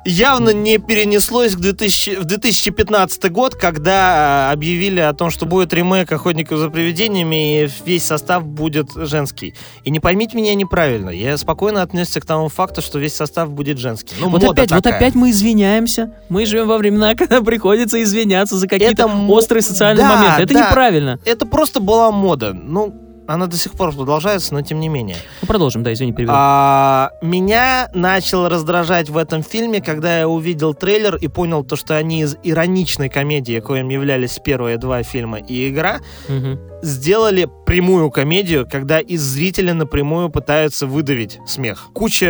явно 0.05 0.51
не 0.51 0.79
перенеслось 0.79 1.55
к 1.55 1.59
2000 1.61 2.17
в 2.21 2.25
2015 2.25 3.31
год, 3.33 3.55
когда 3.55 4.49
э, 4.51 4.53
объявили 4.53 5.01
о 5.01 5.13
том, 5.13 5.31
что 5.31 5.47
будет 5.47 5.73
ремейк 5.73 6.11
«Охотников 6.13 6.59
за 6.59 6.71
привидениями», 6.71 7.63
и 7.65 7.69
весь 7.85 8.05
состав 8.05 8.45
будет 8.47 8.91
женский. 8.95 9.55
И 9.85 9.91
не 9.91 10.01
поймите 10.01 10.37
меня 10.37 10.55
неправильно, 10.55 11.11
я 11.11 11.37
спокойно 11.37 11.83
отнесся 11.83 12.21
к 12.21 12.27
тому 12.27 12.49
факту, 12.49 12.83
что 12.83 12.99
весь 12.99 13.15
состав 13.15 13.51
будет 13.51 13.79
женский. 13.79 14.15
Ну, 14.21 14.29
Вот 14.29 14.45
опять, 14.45 14.71
вот 14.71 14.83
такая. 14.83 14.99
опять 14.99 15.15
мы 15.15 15.31
извиняемся. 15.31 16.13
Мы 16.29 16.47
живем 16.47 16.69
во 16.69 16.79
времена, 16.79 17.15
когда 17.17 17.41
приходится 17.43 18.03
извиняться 18.03 18.57
за 18.57 18.69
какие-то 18.69 19.05
Это 19.05 19.07
острые 19.29 19.63
социальные 19.63 20.07
Да, 20.07 20.17
моменты. 20.17 20.43
Это 20.43 20.55
да. 20.55 20.69
неправильно. 20.69 21.19
Это 21.25 21.47
просто 21.47 21.81
была 21.81 22.11
мода. 22.11 22.53
Ну, 22.53 22.95
она 23.27 23.47
до 23.47 23.57
сих 23.57 23.73
пор 23.73 23.95
продолжается, 23.95 24.55
но 24.55 24.63
тем 24.63 24.81
не 24.81 24.89
менее. 24.89 25.17
Ну, 25.43 25.47
продолжим, 25.49 25.83
да, 25.83 25.93
извини, 25.93 26.13
перебил. 26.13 26.33
А, 26.37 27.11
меня 27.23 27.89
начал 27.95 28.49
раздражать 28.49 29.09
в 29.09 29.17
этом 29.17 29.43
фильме, 29.43 29.81
когда 29.81 30.19
я 30.21 30.29
увидел 30.29 30.75
трейлер 30.75 31.17
и 31.17 31.29
понял 31.29 31.65
то, 31.65 31.77
что 31.77 31.97
они 31.97 32.23
из 32.23 32.37
ироничной 32.43 33.09
комедии, 33.09 33.61
коим 33.61 33.89
являлись 33.89 34.39
первые 34.45 34.77
два 34.79 35.03
фильма 35.03 35.39
и 35.39 35.69
игра, 35.69 36.01
Мгм. 36.29 36.59
сделали 36.83 37.49
прямую 37.67 38.11
комедию, 38.11 38.67
когда 38.71 39.01
из 39.01 39.23
зрителя 39.23 39.75
напрямую 39.75 40.29
пытаются 40.29 40.87
выдавить 40.87 41.39
смех. 41.47 41.89
Куча 41.95 42.27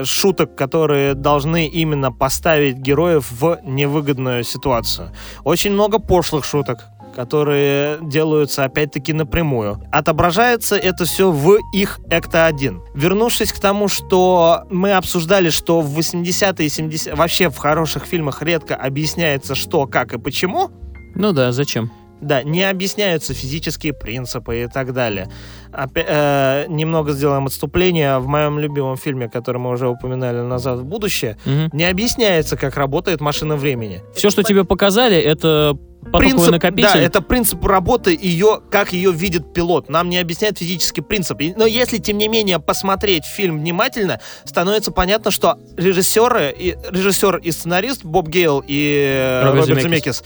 э, 0.00 0.04
шуток, 0.04 0.54
которые 0.56 1.14
должны 1.14 1.66
именно 1.68 2.10
поставить 2.12 2.76
героев 2.76 3.26
в 3.30 3.58
невыгодную 3.64 4.44
ситуацию. 4.44 5.10
Очень 5.44 5.72
много 5.72 5.98
пошлых 5.98 6.44
шуток 6.44 6.86
которые 7.18 7.98
делаются 8.00 8.62
опять-таки 8.62 9.12
напрямую. 9.12 9.82
Отображается 9.90 10.76
это 10.76 11.04
все 11.04 11.32
в 11.32 11.58
их 11.74 11.98
Экта 12.10 12.46
1. 12.46 12.80
Вернувшись 12.94 13.52
к 13.52 13.58
тому, 13.58 13.88
что 13.88 14.62
мы 14.70 14.92
обсуждали, 14.92 15.50
что 15.50 15.80
в 15.80 15.98
80-е 15.98 16.66
и 16.66 16.68
70 16.68 17.16
вообще 17.18 17.50
в 17.50 17.56
хороших 17.56 18.04
фильмах 18.04 18.40
редко 18.42 18.76
объясняется 18.76 19.56
что, 19.56 19.88
как 19.88 20.12
и 20.12 20.18
почему, 20.18 20.70
Ну 21.16 21.32
да, 21.32 21.50
зачем? 21.50 21.90
Да, 22.20 22.42
не 22.42 22.62
объясняются 22.64 23.34
физические 23.34 23.92
принципы 23.92 24.62
и 24.62 24.66
так 24.66 24.92
далее. 24.92 25.28
Опя- 25.72 26.04
э, 26.06 26.64
немного 26.68 27.12
сделаем 27.12 27.46
отступление. 27.46 28.18
В 28.18 28.26
моем 28.26 28.58
любимом 28.58 28.96
фильме, 28.96 29.28
который 29.28 29.58
мы 29.58 29.70
уже 29.70 29.88
упоминали 29.88 30.38
«Назад 30.40 30.78
в 30.80 30.84
будущее», 30.84 31.36
не 31.72 31.84
объясняется, 31.84 32.56
как 32.56 32.76
работает 32.76 33.20
машина 33.20 33.56
времени. 33.56 34.02
Все, 34.14 34.30
что 34.30 34.42
тебе 34.42 34.64
показали, 34.64 35.16
это 35.16 35.76
Принцип, 36.12 36.52
накопитель. 36.52 36.88
да, 36.88 36.96
это 36.98 37.20
принцип 37.20 37.64
работы 37.66 38.16
ее, 38.18 38.60
как 38.70 38.92
ее 38.92 39.12
видит 39.12 39.52
пилот. 39.52 39.88
Нам 39.90 40.08
не 40.08 40.18
объясняет 40.18 40.56
физический 40.58 41.02
принцип. 41.02 41.38
Но 41.56 41.66
если, 41.66 41.98
тем 41.98 42.16
не 42.18 42.28
менее, 42.28 42.60
посмотреть 42.60 43.24
фильм 43.24 43.58
внимательно, 43.58 44.20
становится 44.44 44.90
понятно, 44.90 45.30
что 45.30 45.58
режиссеры, 45.76 46.54
и, 46.56 46.76
режиссер 46.90 47.38
и 47.38 47.50
сценарист 47.50 48.04
Боб 48.04 48.28
Гейл 48.28 48.64
и 48.66 49.04
э, 49.06 49.42
Роберт 49.44 49.68
Роберт, 49.68 49.82
Земекис. 49.82 49.92
Земекис, 49.92 50.24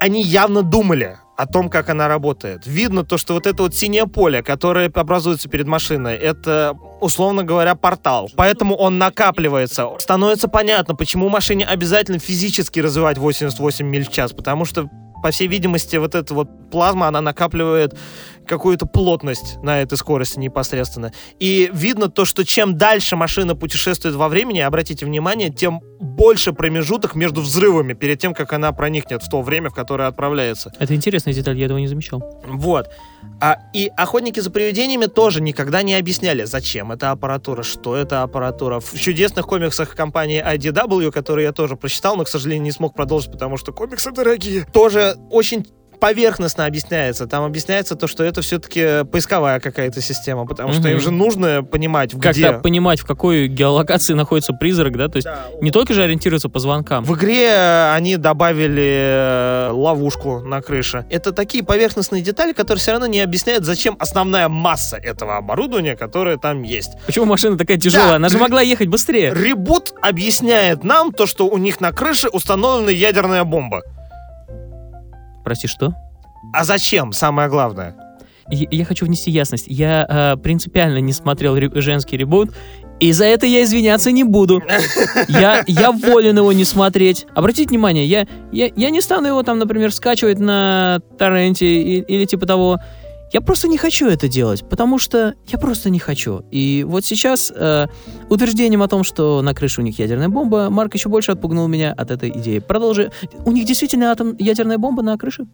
они 0.00 0.22
явно 0.22 0.62
думали 0.62 1.18
о 1.36 1.46
том, 1.46 1.70
как 1.70 1.88
она 1.88 2.08
работает. 2.08 2.66
Видно 2.66 3.04
то, 3.04 3.16
что 3.16 3.34
вот 3.34 3.46
это 3.46 3.62
вот 3.62 3.74
синее 3.74 4.06
поле, 4.06 4.42
которое 4.42 4.90
образуется 4.92 5.48
перед 5.48 5.66
машиной, 5.66 6.16
это, 6.16 6.76
условно 7.00 7.44
говоря, 7.44 7.74
портал. 7.74 8.30
Поэтому 8.36 8.74
он 8.74 8.98
накапливается. 8.98 9.88
Становится 9.98 10.48
понятно, 10.48 10.94
почему 10.94 11.28
машине 11.28 11.64
обязательно 11.64 12.18
физически 12.18 12.80
развивать 12.80 13.16
88 13.16 13.86
миль 13.86 14.04
в 14.04 14.10
час, 14.10 14.32
потому 14.32 14.64
что 14.64 14.90
по 15.22 15.30
всей 15.30 15.48
видимости, 15.48 15.96
вот 15.96 16.14
эта 16.14 16.34
вот 16.34 16.48
плазма, 16.70 17.08
она 17.08 17.20
накапливает 17.20 17.96
какую-то 18.46 18.86
плотность 18.86 19.62
на 19.62 19.80
этой 19.80 19.96
скорости 19.96 20.38
непосредственно. 20.38 21.12
И 21.38 21.70
видно 21.72 22.08
то, 22.08 22.24
что 22.24 22.44
чем 22.44 22.76
дальше 22.76 23.16
машина 23.16 23.54
путешествует 23.54 24.16
во 24.16 24.28
времени, 24.28 24.58
обратите 24.58 25.06
внимание, 25.06 25.50
тем 25.50 25.80
больше 26.00 26.52
промежуток 26.52 27.14
между 27.14 27.42
взрывами 27.42 27.92
перед 27.92 28.18
тем, 28.18 28.34
как 28.34 28.52
она 28.52 28.72
проникнет 28.72 29.22
в 29.22 29.28
то 29.28 29.42
время, 29.42 29.70
в 29.70 29.74
которое 29.74 30.08
отправляется. 30.08 30.72
Это 30.78 30.94
интересная 30.94 31.32
деталь, 31.32 31.58
я 31.58 31.66
этого 31.66 31.78
не 31.78 31.86
замечал. 31.86 32.40
Вот. 32.44 32.90
А, 33.40 33.56
и 33.72 33.90
охотники 33.96 34.40
за 34.40 34.50
привидениями 34.50 35.06
тоже 35.06 35.40
никогда 35.40 35.82
не 35.82 35.94
объясняли, 35.94 36.44
зачем 36.44 36.90
эта 36.90 37.10
аппаратура, 37.10 37.62
что 37.62 37.94
это 37.94 38.22
аппаратура. 38.22 38.80
В 38.80 38.98
чудесных 38.98 39.46
комиксах 39.46 39.94
компании 39.94 40.42
IDW, 40.44 41.12
которые 41.12 41.46
я 41.46 41.52
тоже 41.52 41.76
прочитал, 41.76 42.16
но, 42.16 42.24
к 42.24 42.28
сожалению, 42.28 42.64
не 42.64 42.72
смог 42.72 42.94
продолжить, 42.94 43.30
потому 43.30 43.56
что 43.56 43.72
комиксы 43.72 44.10
дорогие, 44.10 44.66
тоже 44.72 45.16
очень 45.30 45.66
поверхностно 46.00 46.64
объясняется. 46.66 47.26
Там 47.26 47.44
объясняется 47.44 47.94
то, 47.94 48.06
что 48.06 48.24
это 48.24 48.40
все-таки 48.42 49.04
поисковая 49.04 49.60
какая-то 49.60 50.00
система, 50.00 50.46
потому 50.46 50.72
что 50.72 50.82
Мгм. 50.82 50.90
им 50.92 51.00
же 51.00 51.10
нужно 51.10 51.62
понимать, 51.62 52.12
Как-то 52.12 52.30
где... 52.30 52.52
понимать, 52.52 53.00
в 53.00 53.06
какой 53.06 53.46
геолокации 53.48 54.14
находится 54.14 54.52
призрак, 54.52 54.96
да? 54.96 55.08
То 55.08 55.16
есть 55.16 55.28
не 55.60 55.70
только 55.70 55.92
же 55.94 56.02
ориентироваться 56.02 56.48
по 56.48 56.58
звонкам. 56.58 57.04
В 57.04 57.14
игре 57.16 57.48
э, 57.50 57.94
они 57.94 58.16
добавили 58.16 59.68
э, 59.68 59.70
ловушку 59.72 60.40
на 60.40 60.62
крыше. 60.62 61.04
Это 61.10 61.32
такие 61.32 61.62
поверхностные 61.62 62.22
детали, 62.22 62.52
которые 62.52 62.80
все 62.80 62.92
равно 62.92 63.06
не 63.06 63.20
объясняют, 63.20 63.64
зачем 63.64 63.96
основная 63.98 64.48
масса 64.48 64.96
этого 64.96 65.36
оборудования, 65.36 65.96
которое 65.96 66.36
там 66.38 66.62
есть. 66.62 66.90
Почему 67.06 67.26
машина 67.26 67.58
такая 67.58 67.76
тяжелая? 67.76 68.10
Да. 68.10 68.16
Она 68.16 68.28
же 68.28 68.38
могла 68.38 68.62
ехать 68.62 68.88
быстрее. 68.88 69.34
Ребут 69.34 69.92
объясняет 70.02 70.82
нам 70.84 71.12
то, 71.12 71.26
что 71.26 71.46
у 71.46 71.58
них 71.58 71.80
на 71.80 71.92
крыше 71.92 72.28
установлена 72.28 72.90
ядерная 72.90 73.44
бомба. 73.44 73.82
Прости, 75.44 75.68
что? 75.68 75.94
А 76.52 76.64
зачем, 76.64 77.12
самое 77.12 77.48
главное? 77.48 77.96
Я, 78.50 78.66
я 78.70 78.84
хочу 78.84 79.06
внести 79.06 79.30
ясность. 79.30 79.66
Я 79.68 80.06
э, 80.08 80.36
принципиально 80.42 80.98
не 80.98 81.12
смотрел 81.12 81.54
ре- 81.56 81.70
женский 81.80 82.16
ребут, 82.16 82.50
и 82.98 83.12
за 83.12 83.24
это 83.26 83.46
я 83.46 83.62
извиняться 83.62 84.10
не 84.10 84.24
буду. 84.24 84.62
Я, 85.28 85.64
я 85.66 85.90
волен 85.92 86.36
его 86.36 86.52
не 86.52 86.64
смотреть. 86.64 87.26
Обратите 87.34 87.68
внимание, 87.70 88.04
я, 88.04 88.26
я, 88.52 88.68
я 88.76 88.90
не 88.90 89.00
стану 89.00 89.28
его 89.28 89.42
там, 89.42 89.58
например, 89.58 89.90
скачивать 89.92 90.38
на 90.38 91.00
торренте 91.18 91.66
и- 91.66 92.00
или 92.00 92.24
типа 92.26 92.44
того. 92.46 92.78
Я 93.32 93.40
просто 93.40 93.68
не 93.68 93.78
хочу 93.78 94.08
это 94.08 94.26
делать, 94.28 94.68
потому 94.68 94.98
что 94.98 95.34
я 95.46 95.58
просто 95.58 95.88
не 95.88 96.00
хочу. 96.00 96.42
И 96.50 96.84
вот 96.86 97.04
сейчас 97.04 97.52
э, 97.54 97.86
утверждением 98.28 98.82
о 98.82 98.88
том, 98.88 99.04
что 99.04 99.40
на 99.40 99.54
крыше 99.54 99.80
у 99.80 99.84
них 99.84 99.98
ядерная 100.00 100.28
бомба, 100.28 100.68
Марк 100.68 100.94
еще 100.94 101.08
больше 101.08 101.32
отпугнул 101.32 101.68
меня 101.68 101.92
от 101.92 102.10
этой 102.10 102.30
идеи. 102.30 102.58
Продолжи. 102.58 103.12
У 103.44 103.52
них 103.52 103.66
действительно 103.66 104.10
атом 104.10 104.34
ядерная 104.38 104.78
бомба 104.78 105.02
на 105.02 105.16
крыше? 105.16 105.46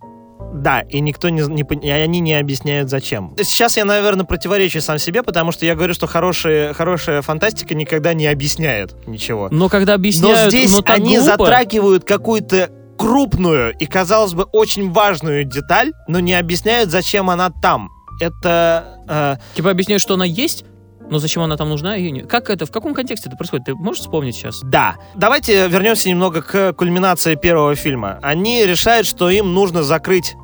Да, 0.54 0.80
и 0.80 1.00
никто 1.00 1.28
не, 1.28 1.42
не 1.42 1.90
они 1.90 2.20
не 2.20 2.34
объясняют 2.34 2.88
зачем. 2.88 3.34
Сейчас 3.36 3.76
я, 3.76 3.84
наверное, 3.84 4.24
противоречу 4.24 4.80
сам 4.80 4.98
себе, 4.98 5.22
потому 5.22 5.52
что 5.52 5.66
я 5.66 5.74
говорю, 5.74 5.92
что 5.92 6.06
хорошая, 6.06 6.72
хорошая 6.72 7.20
фантастика 7.20 7.74
никогда 7.74 8.14
не 8.14 8.26
объясняет 8.26 8.94
ничего. 9.06 9.48
Но 9.50 9.68
когда 9.68 9.92
Но 9.92 9.96
объясняют, 9.96 10.50
здесь 10.50 10.72
но 10.74 10.80
так 10.80 10.96
они 10.96 11.18
глупо, 11.18 11.36
затрагивают 11.36 12.04
какую-то 12.04 12.70
крупную 12.98 13.74
и, 13.78 13.86
казалось 13.86 14.34
бы, 14.34 14.44
очень 14.44 14.90
важную 14.92 15.44
деталь, 15.44 15.92
но 16.08 16.20
не 16.20 16.34
объясняют, 16.34 16.90
зачем 16.90 17.30
она 17.30 17.50
там. 17.50 17.90
Это... 18.20 19.02
э, 19.08 19.36
Типа 19.56 19.70
объясняют, 19.70 20.02
что 20.02 20.14
она 20.14 20.24
есть, 20.24 20.64
но 21.10 21.18
зачем 21.18 21.42
она 21.42 21.56
там 21.56 21.68
нужна? 21.68 21.96
Как 22.28 22.50
это, 22.50 22.66
в 22.66 22.70
каком 22.70 22.94
контексте 22.94 23.28
это 23.28 23.36
происходит? 23.36 23.66
Ты 23.66 23.74
можешь 23.74 24.02
вспомнить 24.02 24.34
сейчас? 24.34 24.60
Да. 24.62 24.96
Давайте 25.14 25.68
вернемся 25.68 26.08
немного 26.08 26.42
к 26.42 26.72
кульминации 26.72 27.34
первого 27.36 27.74
фильма. 27.74 28.18
Они 28.22 28.64
решают, 28.64 29.06
что 29.06 29.30
им 29.30 29.54
нужно 29.54 29.82
закрыть 29.82 30.34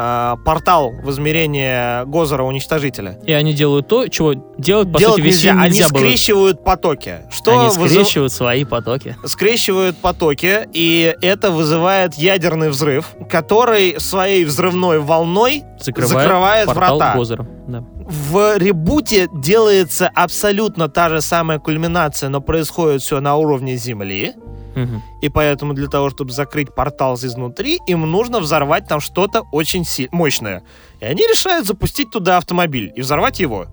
э, 0.00 0.36
портал 0.44 0.92
в 1.02 1.10
измерение 1.10 2.04
Гозера 2.06 2.44
Уничтожителя. 2.44 3.18
И 3.26 3.32
они 3.32 3.52
делают 3.52 3.88
то, 3.88 4.06
чего 4.08 4.34
делать, 4.56 4.92
по 4.92 4.98
Делать 4.98 5.16
сути, 5.16 5.26
нельзя. 5.26 5.50
фильм 5.50 5.60
Они 5.62 5.70
нельзя 5.72 5.88
было. 5.88 5.98
скрещивают 5.98 6.64
потоки. 6.64 7.14
Что 7.30 7.58
Они 7.58 7.68
вызыв- 7.70 7.90
скрещивают 7.90 8.32
свои 8.32 8.64
потоки. 8.64 9.16
скрещивают 9.24 9.96
потоки, 9.98 10.68
и 10.72 11.14
это 11.20 11.50
вызывает 11.50 12.14
ядерный 12.14 12.70
взрыв, 12.70 13.10
который 13.28 13.98
своей 14.00 14.44
взрывной 14.44 15.00
волной 15.00 15.64
Закрывает, 15.80 16.10
закрывает 16.22 16.66
портал 16.66 16.98
врата. 16.98 17.14
Гозера. 17.16 17.46
Да. 17.66 17.84
В 18.10 18.56
ребуте 18.56 19.28
делается 19.34 20.10
абсолютно 20.14 20.88
та 20.88 21.08
же 21.08 21.20
самая 21.20 21.58
кульминация, 21.58 22.28
но 22.30 22.40
происходит 22.40 23.02
все 23.02 23.20
на 23.20 23.36
уровне 23.36 23.76
Земли. 23.76 24.32
И 25.22 25.28
поэтому 25.28 25.74
для 25.74 25.88
того, 25.88 26.10
чтобы 26.10 26.32
закрыть 26.32 26.74
портал 26.74 27.14
изнутри, 27.16 27.78
им 27.86 28.02
нужно 28.02 28.40
взорвать 28.40 28.86
там 28.88 29.00
что-то 29.00 29.42
очень 29.52 29.84
мощное. 30.12 30.62
И 31.00 31.04
они 31.04 31.22
решают 31.22 31.66
запустить 31.66 32.10
туда 32.10 32.36
автомобиль 32.36 32.92
и 32.94 33.00
взорвать 33.00 33.40
его. 33.40 33.66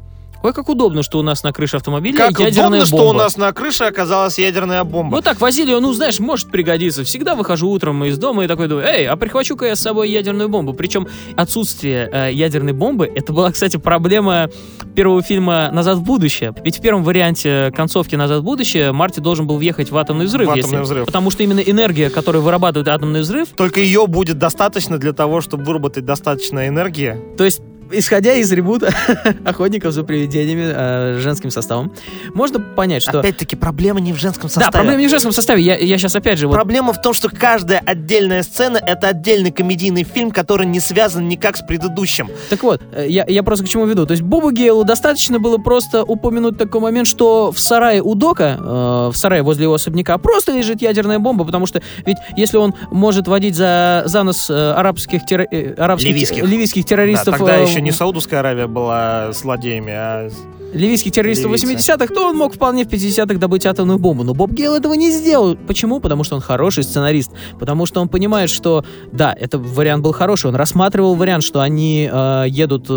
Ой, 0.46 0.54
как 0.54 0.70
удобно, 0.70 1.02
что 1.02 1.18
у 1.18 1.24
нас 1.24 1.42
на 1.42 1.52
крыше 1.52 1.78
автомобиля 1.78 2.18
Как 2.18 2.40
ядерная 2.40 2.52
удобно, 2.52 2.86
бомба. 2.86 2.86
что 2.86 3.10
у 3.10 3.14
нас 3.14 3.38
на 3.38 3.52
крыше 3.52 3.86
оказалась 3.86 4.38
ядерная 4.38 4.84
бомба. 4.84 5.16
Ну 5.16 5.22
так, 5.24 5.42
возили 5.42 5.74
ну 5.74 5.92
знаешь, 5.92 6.20
может 6.20 6.52
пригодиться. 6.52 7.04
Всегда 7.04 7.34
выхожу 7.34 7.68
утром 7.68 8.06
из 8.06 8.20
дома 8.20 8.44
и 8.44 8.48
такой 8.48 8.68
думаю, 8.68 8.86
эй, 8.86 9.08
а 9.08 9.16
прихвачу-ка 9.16 9.66
я 9.66 9.76
с 9.76 9.80
собой 9.80 10.12
ядерную 10.12 10.48
бомбу. 10.48 10.74
Причем 10.74 11.08
отсутствие 11.36 12.08
э, 12.14 12.32
ядерной 12.32 12.74
бомбы, 12.74 13.12
это 13.16 13.34
была, 13.34 13.52
кстати, 13.52 13.78
проблема 13.78 14.52
первого 14.96 15.24
фильма 15.24 15.72
«Назад 15.72 15.98
в 15.98 16.04
будущее». 16.04 16.54
Ведь 16.64 16.78
в 16.78 16.82
первом 16.82 17.04
варианте 17.04 17.74
концовки 17.76 18.16
«Назад 18.16 18.42
в 18.42 18.44
будущее» 18.44 18.92
Марти 18.92 19.22
должен 19.22 19.48
был 19.48 19.58
въехать 19.58 19.90
в 19.90 19.98
атомный 19.98 20.26
взрыв. 20.26 20.48
В 20.48 20.56
если- 20.56 20.68
атомный 20.68 20.84
взрыв. 20.84 21.06
Потому 21.08 21.32
что 21.32 21.42
именно 21.42 21.60
энергия, 21.60 22.12
которую 22.12 22.44
вырабатывает 22.44 22.88
атомный 22.88 23.22
взрыв, 23.22 23.50
Только 23.58 23.80
ее 23.80 24.06
будет 24.06 24.38
достаточно 24.38 25.00
для 25.00 25.14
того, 25.14 25.42
чтобы 25.42 25.64
выработать 25.64 26.06
достаточно 26.06 26.68
энергии. 26.68 27.18
То 27.36 27.44
есть, 27.44 27.62
исходя 27.92 28.34
из 28.34 28.52
ребута 28.52 28.94
охотников 29.46 29.94
за 29.94 30.04
привидениями 30.04 30.72
э, 30.74 31.20
женским 31.20 31.52
составом, 31.52 31.94
можно 32.34 32.60
понять, 32.60 33.02
что... 33.02 33.20
Опять-таки, 33.20 33.56
проблема 33.56 34.00
не 34.00 34.14
в 34.14 34.18
женском 34.18 34.50
составе. 34.50 34.66
Да, 34.68 34.72
проблема 34.72 35.02
не 35.02 35.08
в 35.08 35.10
женском 35.10 35.32
составе. 35.32 35.62
Я, 35.62 35.78
я 35.78 35.98
сейчас 35.98 36.16
опять 36.16 36.40
же... 36.40 36.48
Вот, 36.48 36.54
Проблема 36.56 36.94
в 36.94 37.02
том, 37.02 37.14
что 37.14 37.30
каждая 37.30 37.82
отдельная 37.86 38.44
сцена— 38.44 38.78
это 38.86 39.10
отдельный 39.10 39.52
комедийный 39.52 40.04
фильм, 40.04 40.32
который 40.32 40.66
не 40.66 40.80
связан 40.80 41.28
никак 41.28 41.58
с 41.58 41.62
предыдущим. 41.62 42.30
Так 42.50 42.64
вот, 42.64 42.82
э, 42.94 43.06
я, 43.08 43.26
я 43.28 43.44
просто 43.44 43.66
к 43.66 43.68
чему 43.68 43.86
веду. 43.86 44.06
То 44.06 44.12
есть 44.12 44.24
Бобу 44.24 44.52
Гейлу 44.52 44.84
достаточно 44.84 45.40
было 45.40 45.58
просто 45.58 46.04
упомянуть 46.04 46.58
такой 46.58 46.82
момент, 46.82 47.08
что 47.08 47.52
в 47.52 47.60
сарае 47.60 48.02
у 48.02 48.16
Дока, 48.16 48.58
э, 48.60 49.12
в 49.12 49.16
сарае 49.16 49.44
возле 49.44 49.64
его 49.64 49.74
особняка, 49.74 50.18
просто 50.18 50.52
лежит 50.52 50.82
ядерная 50.82 51.20
бомба, 51.20 51.46
потому 51.46 51.66
что 51.66 51.82
ведь 52.06 52.18
если 52.36 52.58
он 52.58 52.74
может 52.92 53.28
водить 53.28 53.56
за, 53.56 54.04
за 54.06 54.24
нос 54.24 54.50
э, 54.50 54.72
арабских, 54.72 55.22
терро- 55.24 55.48
э, 55.50 55.74
арабских 55.74 56.10
Ливийских. 56.10 56.44
ливийских 56.44 56.86
террористов... 56.86 57.34
Да, 57.34 57.38
тогда 57.38 57.58
э, 57.58 57.64
еще 57.64 57.82
не 57.86 57.92
Саудовская 57.92 58.40
Аравия 58.40 58.66
была 58.66 59.32
злодеями, 59.32 59.94
а... 59.96 60.30
ливийских 60.74 61.12
террористов 61.14 61.52
в 61.52 61.54
Ливийцы. 61.56 61.92
80-х, 61.94 62.14
то 62.14 62.28
он 62.30 62.38
мог 62.38 62.54
вполне 62.54 62.84
в 62.84 62.88
50-х 62.88 63.36
добыть 63.40 63.66
атомную 63.66 63.98
бомбу. 64.00 64.24
Но 64.24 64.34
Боб 64.34 64.52
Гейл 64.52 64.76
этого 64.76 64.94
не 64.94 65.12
сделал. 65.12 65.56
Почему? 65.56 66.00
Потому 66.00 66.24
что 66.24 66.36
он 66.36 66.42
хороший 66.42 66.84
сценарист. 66.84 67.32
Потому 67.60 67.86
что 67.86 68.02
он 68.02 68.10
понимает, 68.10 68.50
что 68.50 68.84
да, 69.12 69.34
это 69.40 69.58
вариант 69.58 70.04
был 70.04 70.12
хороший. 70.12 70.48
Он 70.48 70.56
рассматривал 70.56 71.16
вариант, 71.16 71.44
что 71.44 71.62
они 71.62 72.10
э, 72.12 72.46
едут 72.50 72.88
э, 72.90 72.94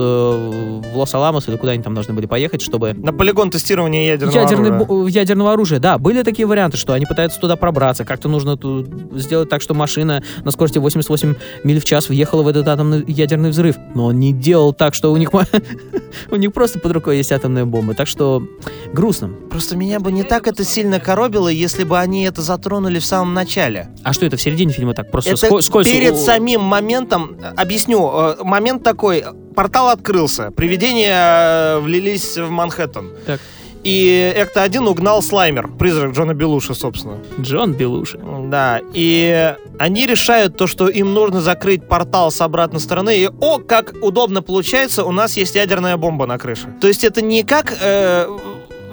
в 0.93 0.97
Лос-Аламос 0.99 1.49
или 1.49 1.57
куда 1.57 1.73
они 1.73 1.83
там 1.83 1.95
должны 1.95 2.15
были 2.15 2.27
поехать, 2.27 2.63
чтобы 2.63 2.95
На 2.95 3.13
полигон 3.13 3.51
тестирования 3.51 4.07
ядерного 4.13 4.37
Ядерный 4.39 4.69
оружия. 4.71 4.87
бо- 4.87 5.09
ядерного 5.09 5.53
оружия, 5.53 5.79
да, 5.79 5.99
были 5.99 6.23
такие 6.23 6.47
варианты, 6.47 6.77
что 6.77 6.93
они 6.95 7.07
пытаются 7.07 7.39
туда 7.41 7.57
пробраться, 7.57 8.05
как-то 8.05 8.29
нужно 8.29 8.57
ту- 8.57 8.87
сделать 9.15 9.49
так, 9.49 9.63
что 9.63 9.75
машина 9.75 10.23
на 10.45 10.51
скорости 10.51 10.79
88 10.79 11.35
миль 11.65 11.81
в 11.81 11.85
час 11.85 12.09
въехала 12.09 12.43
в 12.43 12.49
этот 12.49 12.67
атомный 12.67 13.05
ядерный 13.07 13.51
взрыв. 13.51 13.77
Но 13.95 14.07
он 14.07 14.19
не 14.19 14.33
делал 14.33 14.73
так, 14.73 14.95
что 14.95 15.13
у 15.13 15.17
них 15.17 15.31
у 16.31 16.37
них 16.37 16.53
просто 16.53 16.79
под 16.79 16.93
рукой 16.93 17.19
есть 17.19 17.33
атомная 17.33 17.65
бомба. 17.69 17.95
Так 17.95 18.09
что 18.09 18.43
грустно. 18.93 19.29
Просто 19.51 19.77
меня 19.77 20.01
бы 20.01 20.11
не 20.13 20.23
так 20.25 20.47
это 20.47 20.65
сильно 20.65 20.99
коробило, 21.01 21.49
если 21.49 21.85
бы 21.85 21.99
они 21.99 22.25
это 22.25 22.43
затронули 22.43 22.99
в 22.99 23.05
самом 23.05 23.35
начале. 23.35 23.89
А 24.03 24.13
что 24.13 24.27
это 24.27 24.37
в 24.37 24.43
середине 24.43 24.73
фильма 24.73 24.95
так 24.95 25.11
просто 25.11 25.31
Это 25.33 25.47
ско- 25.47 25.61
скользко- 25.61 25.85
перед 25.93 26.17
самим 26.17 26.61
моментом, 26.63 27.37
э, 27.41 27.53
объясню, 27.57 28.11
э, 28.13 28.37
момент 28.45 28.83
такой, 28.83 29.25
портал 29.55 29.89
открылся, 29.89 30.51
привидения 30.51 31.77
э, 31.77 31.81
влились 31.81 32.37
в 32.37 32.51
Манхэттен. 32.51 33.13
Так. 33.27 33.41
И 33.85 34.33
Экта-1 34.37 34.89
угнал 34.89 35.23
Слаймер, 35.23 35.69
призрак 35.79 36.13
Джона 36.13 36.35
Белуши, 36.35 36.75
собственно. 36.75 37.19
Джон 37.41 37.73
Белуши. 37.73 38.19
Да, 38.45 38.81
и 38.93 39.55
они 39.79 40.07
решают 40.07 40.57
то, 40.57 40.67
что 40.67 40.89
им 40.89 41.15
нужно 41.15 41.41
закрыть 41.41 41.87
портал 41.87 42.31
с 42.31 42.41
обратной 42.41 42.81
стороны, 42.81 43.17
и 43.17 43.29
о, 43.41 43.59
как 43.59 43.95
удобно 44.03 44.43
получается, 44.43 45.05
у 45.05 45.13
нас 45.13 45.37
есть 45.37 45.55
ядерная 45.55 45.97
бомба 45.97 46.27
на 46.27 46.39
крыше. 46.39 46.69
То 46.81 46.89
есть 46.89 47.05
это 47.05 47.23
не 47.23 47.45
как 47.45 47.77
э, 47.81 48.29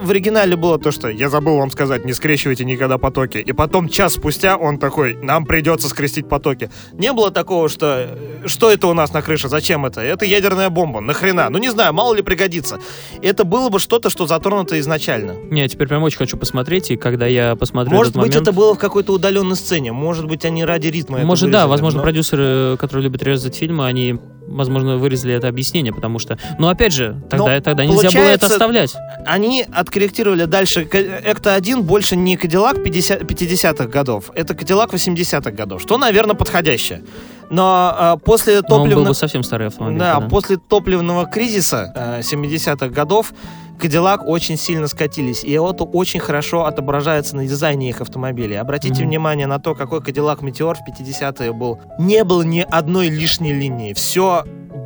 в 0.00 0.10
оригинале 0.10 0.56
было 0.56 0.78
то, 0.78 0.90
что 0.90 1.08
я 1.08 1.28
забыл 1.28 1.56
вам 1.58 1.70
сказать, 1.70 2.04
не 2.04 2.12
скрещивайте 2.12 2.64
никогда 2.64 2.98
потоки. 2.98 3.38
И 3.38 3.52
потом 3.52 3.88
час 3.88 4.14
спустя 4.14 4.56
он 4.56 4.78
такой, 4.78 5.14
нам 5.14 5.44
придется 5.44 5.88
скрестить 5.88 6.28
потоки. 6.28 6.70
Не 6.92 7.12
было 7.12 7.30
такого, 7.30 7.68
что 7.68 8.08
э, 8.08 8.46
что 8.48 8.70
это 8.70 8.86
у 8.86 8.94
нас 8.94 9.12
на 9.12 9.22
крыше, 9.22 9.48
зачем 9.48 9.86
это? 9.86 10.00
Это 10.00 10.24
ядерная 10.24 10.70
бомба, 10.70 11.00
нахрена? 11.00 11.48
Ну 11.50 11.58
не 11.58 11.70
знаю, 11.70 11.92
мало 11.92 12.14
ли 12.14 12.22
пригодится. 12.22 12.78
Это 13.22 13.44
было 13.44 13.68
бы 13.68 13.78
что-то, 13.78 14.10
что 14.10 14.26
затронуто 14.26 14.78
изначально. 14.80 15.32
Не, 15.50 15.62
я 15.62 15.68
теперь 15.68 15.88
прям 15.88 16.02
очень 16.02 16.18
хочу 16.18 16.36
посмотреть, 16.36 16.90
и 16.90 16.96
когда 16.96 17.26
я 17.26 17.56
посмотрю 17.56 17.94
Может 17.94 18.12
быть, 18.14 18.28
момент... 18.28 18.42
это 18.42 18.52
было 18.52 18.74
в 18.74 18.78
какой-то 18.78 19.12
удаленной 19.12 19.56
сцене. 19.56 19.92
Может 19.92 20.26
быть, 20.26 20.44
они 20.44 20.64
ради 20.64 20.88
ритма 20.88 21.18
это 21.18 21.26
Может, 21.26 21.50
да, 21.50 21.66
возможно, 21.66 21.98
но- 21.98 22.02
продюсеры, 22.04 22.76
которые 22.78 23.04
любят 23.04 23.22
резать 23.22 23.56
фильмы, 23.56 23.86
они, 23.86 24.18
возможно, 24.46 24.96
вырезали 24.96 25.34
это 25.34 25.48
объяснение, 25.48 25.92
потому 25.92 26.18
что... 26.18 26.38
Но 26.58 26.68
опять 26.68 26.92
же, 26.92 27.20
тогда, 27.30 27.54
Но 27.54 27.60
тогда 27.60 27.84
нельзя 27.84 28.10
было 28.10 28.26
это 28.28 28.46
оставлять. 28.46 28.94
Они 29.24 29.64
откорректировали 29.72 30.44
дальше. 30.44 30.84
К- 30.84 30.94
Экта-1 30.96 31.82
больше 31.82 32.16
не 32.16 32.36
Кадиллак 32.36 32.82
50 32.82 33.22
50-х 33.22 33.86
годов. 33.86 34.30
Это 34.34 34.54
Кадиллак 34.54 34.92
80-х 34.92 35.50
годов. 35.50 35.82
Что, 35.82 35.98
наверное, 35.98 36.34
подходяще. 36.34 37.02
Но 37.50 37.94
а, 37.96 38.16
после 38.16 38.54
Но 38.54 38.58
он 38.58 38.64
был 38.64 38.76
топливного... 38.78 39.08
бы 39.08 39.14
совсем 39.14 39.42
старый 39.42 39.68
автомобиль. 39.68 39.98
Да, 39.98 40.14
тогда. 40.14 40.28
после 40.28 40.56
топливного 40.56 41.26
кризиса 41.26 41.92
э, 41.94 42.20
70-х 42.20 42.88
годов 42.88 43.32
Кадиллак 43.78 44.26
очень 44.26 44.56
сильно 44.56 44.86
скатились, 44.88 45.44
и 45.44 45.52
это 45.52 45.84
очень 45.84 46.20
хорошо 46.20 46.64
отображается 46.64 47.36
на 47.36 47.46
дизайне 47.46 47.90
их 47.90 48.00
автомобилей. 48.00 48.56
Обратите 48.56 49.00
Мгм. 49.02 49.08
внимание 49.10 49.46
на 49.46 49.58
то, 49.58 49.74
какой 49.74 50.02
Кадиллак 50.02 50.42
Метеор 50.42 50.76
в 50.76 50.84
50-е 50.88 51.52
был. 51.52 51.80
Не 51.98 52.24
было 52.24 52.42
ни 52.42 52.60
одной 52.68 53.08
лишней 53.08 53.52
линии. 53.52 53.92
Все 53.92 54.44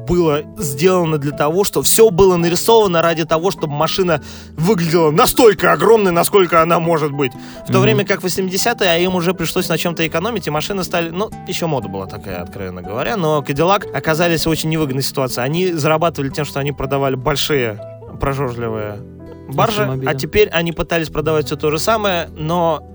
было 0.09 0.42
сделано 0.59 1.18
для 1.18 1.31
того, 1.31 1.62
что 1.62 1.83
все 1.83 2.11
было 2.11 2.37
нарисовано 2.37 3.00
ради 3.00 3.24
того, 3.24 3.53
чтобы 3.53 3.74
машина 3.74 4.20
выглядела 4.57 5.12
настолько 5.12 5.72
огромной, 5.72 6.11
насколько 6.11 6.61
она 6.62 6.81
может 6.81 7.12
быть. 7.12 7.31
В 7.62 7.66
то 7.66 7.74
Мгм. 7.74 7.81
время 7.83 8.05
как 8.05 8.20
в 8.22 8.24
80-е, 8.26 8.88
а 8.90 8.96
им 8.98 9.14
уже 9.14 9.35
пришлось 9.35 9.68
на 9.68 9.79
чем-то 9.79 10.05
экономить, 10.07 10.48
и 10.48 10.50
машины 10.50 10.83
стали... 10.83 11.11
Ну, 11.11 11.31
еще 11.46 11.66
мода 11.66 11.87
была 11.88 12.07
такая, 12.07 12.42
откровенно 12.42 12.83
говоря, 12.83 13.16
но 13.16 13.40
Кадиллак 13.42 13.87
оказались 13.94 14.46
в 14.46 14.48
очень 14.48 14.68
невыгодной 14.70 15.03
ситуации. 15.05 15.42
Они 15.42 15.70
зарабатывали 15.72 16.31
тем, 16.31 16.44
что 16.44 16.59
они 16.59 16.72
продавали 16.72 17.14
большие 17.14 17.79
прожорливые 18.18 18.96
баржи, 19.55 19.83
Автомобили. 19.83 20.09
а 20.09 20.14
теперь 20.14 20.49
они 20.49 20.73
пытались 20.73 21.09
продавать 21.11 21.46
все 21.46 21.57
то 21.57 21.70
же 21.70 21.79
самое, 21.79 22.29
но 22.37 22.87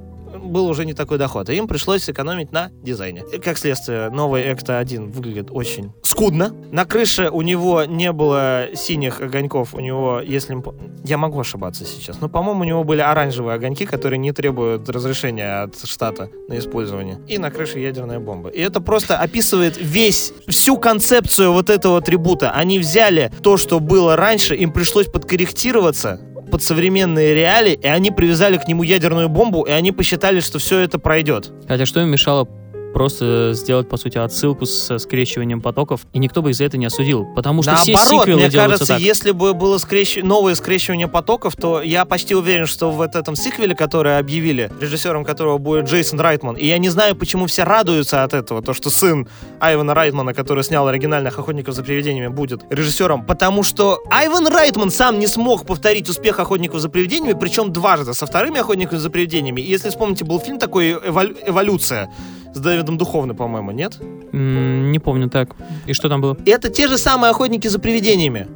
был 0.45 0.67
уже 0.67 0.85
не 0.85 0.93
такой 0.93 1.17
доход. 1.17 1.49
И 1.49 1.55
им 1.55 1.67
пришлось 1.67 2.09
экономить 2.09 2.51
на 2.51 2.69
дизайне. 2.83 3.23
И, 3.33 3.39
как 3.39 3.57
следствие, 3.57 4.09
новый 4.09 4.43
Экта 4.43 4.79
1 4.79 5.11
выглядит 5.11 5.47
очень 5.51 5.91
скудно. 6.03 6.53
На 6.71 6.85
крыше 6.85 7.29
у 7.29 7.41
него 7.41 7.85
не 7.85 8.11
было 8.11 8.67
синих 8.73 9.21
огоньков. 9.21 9.73
У 9.73 9.79
него, 9.79 10.19
если... 10.19 10.55
Я 11.03 11.17
могу 11.17 11.39
ошибаться 11.39 11.85
сейчас, 11.85 12.19
но, 12.21 12.29
по-моему, 12.29 12.61
у 12.61 12.63
него 12.63 12.83
были 12.83 13.01
оранжевые 13.01 13.55
огоньки, 13.55 13.85
которые 13.85 14.17
не 14.19 14.31
требуют 14.31 14.89
разрешения 14.89 15.63
от 15.63 15.75
штата 15.85 16.29
на 16.47 16.57
использование. 16.57 17.19
И 17.27 17.37
на 17.37 17.51
крыше 17.51 17.79
ядерная 17.79 18.19
бомба. 18.19 18.49
И 18.49 18.61
это 18.61 18.81
просто 18.81 19.17
описывает 19.17 19.77
весь, 19.79 20.33
всю 20.47 20.77
концепцию 20.77 21.53
вот 21.53 21.69
этого 21.69 22.01
трибута. 22.01 22.51
Они 22.51 22.79
взяли 22.79 23.31
то, 23.43 23.57
что 23.57 23.79
было 23.79 24.15
раньше, 24.15 24.55
им 24.55 24.71
пришлось 24.71 25.07
подкорректироваться 25.07 26.19
под 26.55 26.63
современные 26.63 27.33
реалии, 27.33 27.73
и 27.73 27.85
они 27.85 28.11
привязали 28.11 28.55
к 28.55 28.65
нему 28.65 28.81
ядерную 28.83 29.27
бомбу, 29.27 29.63
и 29.63 29.71
они 29.71 29.91
посчитали, 29.91 30.39
что 30.39 30.57
все 30.57 30.79
это 30.79 30.97
пройдет. 30.97 31.51
Хотя 31.67 31.85
что 31.85 31.99
им 31.99 32.07
мешало 32.07 32.47
просто 32.95 33.51
сделать, 33.51 33.89
по 33.89 33.97
сути, 33.97 34.17
отсылку 34.17 34.65
с 34.65 34.99
скрещиванием 34.99 35.59
потоков, 35.59 36.07
и 36.13 36.17
никто 36.17 36.41
бы 36.41 36.51
из-за 36.51 36.63
это 36.63 36.77
не 36.77 36.85
осудил. 36.85 37.25
Потому 37.35 37.61
что 37.61 37.75
все 37.75 37.91
Наоборот, 37.91 38.21
сиквелы 38.21 38.39
мне 38.39 38.51
кажется, 38.51 38.85
так. 38.85 39.01
если 39.01 39.31
бы 39.31 39.53
было 39.53 39.77
скрещ... 39.79 40.23
новое 40.23 40.55
скрещивание 40.55 41.09
потоков, 41.09 41.57
то 41.57 41.81
я 41.81 42.05
почти 42.05 42.35
уверен, 42.35 42.67
что 42.67 42.91
в 42.91 43.01
этом 43.01 43.35
сиквеле, 43.35 43.75
который 43.75 44.17
объявили, 44.17 44.71
режиссером 44.79 45.25
которого 45.25 45.57
будет 45.57 45.89
Джейсон 45.89 46.21
Райтман, 46.21 46.55
и 46.55 46.65
я 46.67 46.77
не 46.77 46.87
знаю, 46.87 47.17
почему 47.17 47.47
все 47.47 47.65
радуются 47.65 48.23
от 48.23 48.33
этого, 48.33 48.61
то, 48.61 48.73
что 48.73 48.89
сын 48.89 49.27
Айвана 49.59 49.93
Райтмана, 49.93 50.33
который 50.33 50.63
снял 50.63 50.87
оригинальных 50.87 51.37
«Охотников 51.37 51.75
за 51.75 51.83
привидениями», 51.83 52.29
будет 52.29 52.61
режиссером, 52.69 53.25
потому 53.25 53.63
что 53.63 54.01
Айван 54.09 54.47
Райтман 54.47 54.89
сам 54.89 55.19
не 55.19 55.27
смог 55.27 55.65
повторить 55.65 56.07
успех 56.07 56.39
«Охотников 56.39 56.79
за 56.79 56.87
привидениями», 56.87 57.37
причем 57.37 57.73
дважды, 57.73 58.13
со 58.13 58.25
вторыми 58.25 58.61
«Охотниками 58.61 58.99
за 58.99 59.09
привидениями». 59.09 59.59
И 59.59 59.69
если 59.69 59.89
вспомните, 59.89 60.23
был 60.23 60.39
фильм 60.39 60.59
такой 60.59 60.93
«Эволю- 60.93 61.35
«Эволюция», 61.45 62.09
с 62.55 62.59
Дэвидом 62.59 62.97
Духовным, 62.97 63.35
по-моему, 63.35 63.71
нет? 63.71 63.99
М, 64.31 64.91
Не 64.91 64.99
помню 64.99 65.29
так. 65.29 65.55
И 65.85 65.93
что 65.93 66.09
там 66.09 66.21
было? 66.21 66.37
И 66.45 66.49
это 66.49 66.69
те 66.69 66.87
же 66.87 66.97
самые 66.97 67.31
«Охотники 67.31 67.67
за 67.67 67.79
привидениями». 67.79 68.47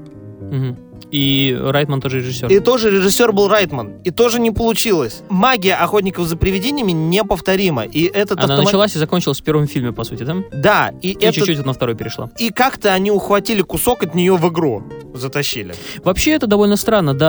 Мгм. 0.41 0.77
И 1.11 1.57
Райтман 1.59 2.01
тоже 2.01 2.17
режиссер. 2.19 2.47
И 2.51 2.59
тоже 2.59 2.91
режиссер 2.91 3.31
был 3.31 3.47
Райтман. 3.47 3.93
И 4.03 4.11
тоже 4.11 4.39
не 4.39 4.51
получилось. 4.51 5.21
Магия 5.29 5.75
охотников 5.75 6.27
за 6.27 6.37
привидениями 6.37 6.91
неповторима. 6.91 7.83
И 7.83 8.05
этот 8.05 8.37
Она 8.43 8.55
автомат- 8.55 8.65
началась 8.65 8.95
и 8.95 8.99
закончилась 8.99 9.39
в 9.39 9.43
первом 9.43 9.67
фильме, 9.67 9.91
по 9.91 10.03
сути, 10.03 10.23
да? 10.23 10.35
Да, 10.51 10.91
и, 11.01 11.11
И 11.11 11.25
это... 11.25 11.33
чуть-чуть 11.33 11.57
вот 11.57 11.65
на 11.65 11.73
второй 11.73 11.95
перешла. 11.95 12.29
И 12.37 12.51
как-то 12.51 12.93
они 12.93 13.11
ухватили 13.11 13.61
кусок 13.61 14.03
от 14.03 14.15
нее 14.15 14.35
в 14.35 14.47
игру. 14.49 14.83
Затащили. 15.13 15.73
Вообще 16.03 16.31
это 16.31 16.45
довольно 16.47 16.75
странно, 16.75 17.13
да. 17.13 17.27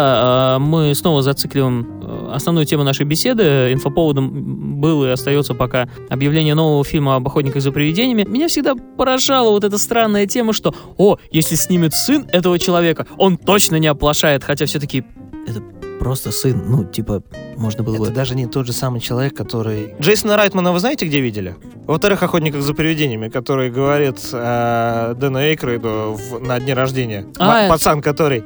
а, 0.56 0.58
Мы 0.58 0.94
снова 0.94 1.22
зацикливаем 1.22 2.02
э, 2.02 2.32
основную 2.34 2.66
тему 2.66 2.84
нашей 2.84 3.06
беседы. 3.06 3.72
Инфоповодом 3.72 4.80
был 4.80 5.04
и 5.04 5.08
остается 5.08 5.54
пока 5.54 5.88
объявление 6.10 6.54
нового 6.54 6.84
фильма 6.84 7.16
об 7.16 7.26
охотниках 7.26 7.62
за 7.62 7.72
привидениями. 7.72 8.24
Меня 8.28 8.48
всегда 8.48 8.74
поражала 8.74 9.50
вот 9.50 9.64
эта 9.64 9.78
странная 9.78 10.26
тема, 10.26 10.52
что, 10.52 10.74
о, 10.98 11.16
если 11.30 11.54
снимет 11.54 11.94
сын 11.94 12.26
этого 12.32 12.58
человека, 12.58 13.06
он 13.16 13.36
точно 13.38 13.69
не 13.78 13.86
оплошает, 13.86 14.42
хотя 14.44 14.66
все-таки 14.66 15.04
это 15.46 15.62
просто 16.00 16.32
сын, 16.32 16.62
ну, 16.66 16.84
типа, 16.84 17.22
можно 17.56 17.82
было 17.84 17.96
Это 17.96 18.04
бы... 18.04 18.10
даже 18.10 18.34
не 18.34 18.46
тот 18.46 18.66
же 18.66 18.72
самый 18.72 19.00
человек, 19.00 19.36
который... 19.36 19.94
Джейсона 20.00 20.36
Райтмана 20.36 20.72
вы 20.72 20.80
знаете, 20.80 21.06
где 21.06 21.20
видели? 21.20 21.56
Во 21.86 21.98
вторых 21.98 22.22
«Охотниках 22.22 22.62
за 22.62 22.72
привидениями», 22.74 23.28
который 23.28 23.70
говорит 23.70 24.18
э, 24.32 25.14
Дэну 25.18 25.38
Эйкрейду 25.40 26.16
в- 26.18 26.40
на 26.40 26.58
дне 26.58 26.72
рождения. 26.74 27.26
А, 27.38 27.44
М- 27.44 27.64
это- 27.66 27.72
Пацан, 27.74 28.00
который... 28.02 28.44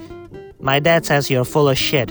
My 0.61 0.81
dad 0.81 1.03
says 1.05 1.29
you're 1.31 1.45
full 1.45 1.69
of 1.71 1.75
shit. 1.75 2.11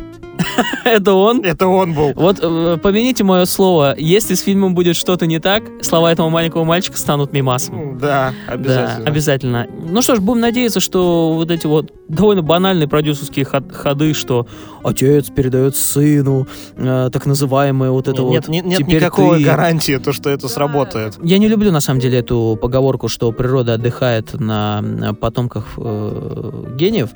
это 0.85 1.13
он? 1.13 1.41
Это 1.43 1.67
он 1.67 1.93
был. 1.93 2.13
Вот 2.15 2.39
э, 2.41 2.77
помяните 2.81 3.23
мое 3.23 3.45
слово, 3.45 3.95
если 3.97 4.35
с 4.35 4.41
фильмом 4.41 4.75
будет 4.75 4.95
что-то 4.95 5.25
не 5.25 5.39
так, 5.39 5.63
слова 5.81 6.11
этого 6.11 6.29
маленького 6.29 6.63
мальчика 6.63 6.97
станут 6.97 7.33
мимасом. 7.33 7.97
Да, 7.97 8.33
обязательно. 8.47 9.03
Да, 9.03 9.11
обязательно. 9.11 9.67
Ну 9.89 10.01
что 10.01 10.15
ж, 10.15 10.19
будем 10.19 10.41
надеяться, 10.41 10.79
что 10.79 11.33
вот 11.33 11.51
эти 11.51 11.67
вот 11.67 11.91
довольно 12.07 12.41
банальные 12.41 12.87
продюсерские 12.87 13.45
ход- 13.45 13.71
ходы, 13.71 14.13
что 14.13 14.47
отец 14.83 15.29
передает 15.29 15.75
сыну, 15.75 16.47
э, 16.75 17.09
так 17.11 17.25
называемое 17.25 17.91
вот 17.91 18.07
это 18.07 18.21
нет, 18.23 18.47
вот. 18.47 18.49
нет, 18.49 18.65
нет 18.65 18.79
«теперь 18.79 18.95
никакой 18.95 19.39
ты». 19.39 19.45
гарантии, 19.45 19.97
то, 19.97 20.11
что 20.11 20.29
это 20.29 20.47
сработает. 20.47 21.17
Я 21.23 21.37
не 21.37 21.47
люблю 21.47 21.71
на 21.71 21.79
самом 21.79 21.99
деле 21.99 22.19
эту 22.19 22.57
поговорку, 22.61 23.07
что 23.07 23.31
природа 23.31 23.75
отдыхает 23.75 24.33
на 24.39 24.81
на 24.81 25.13
потомках 25.13 25.65
э, 25.77 26.65
гениев, 26.75 27.09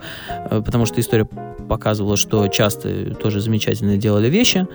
э, 0.50 0.62
потому 0.65 0.86
что 0.86 1.00
история 1.02 1.28
показывала, 1.67 2.17
что 2.17 2.47
часто 2.47 3.13
тоже 3.28 3.42
замечательно 3.42 3.98
делали 3.98 4.30
вещи. 4.30 4.68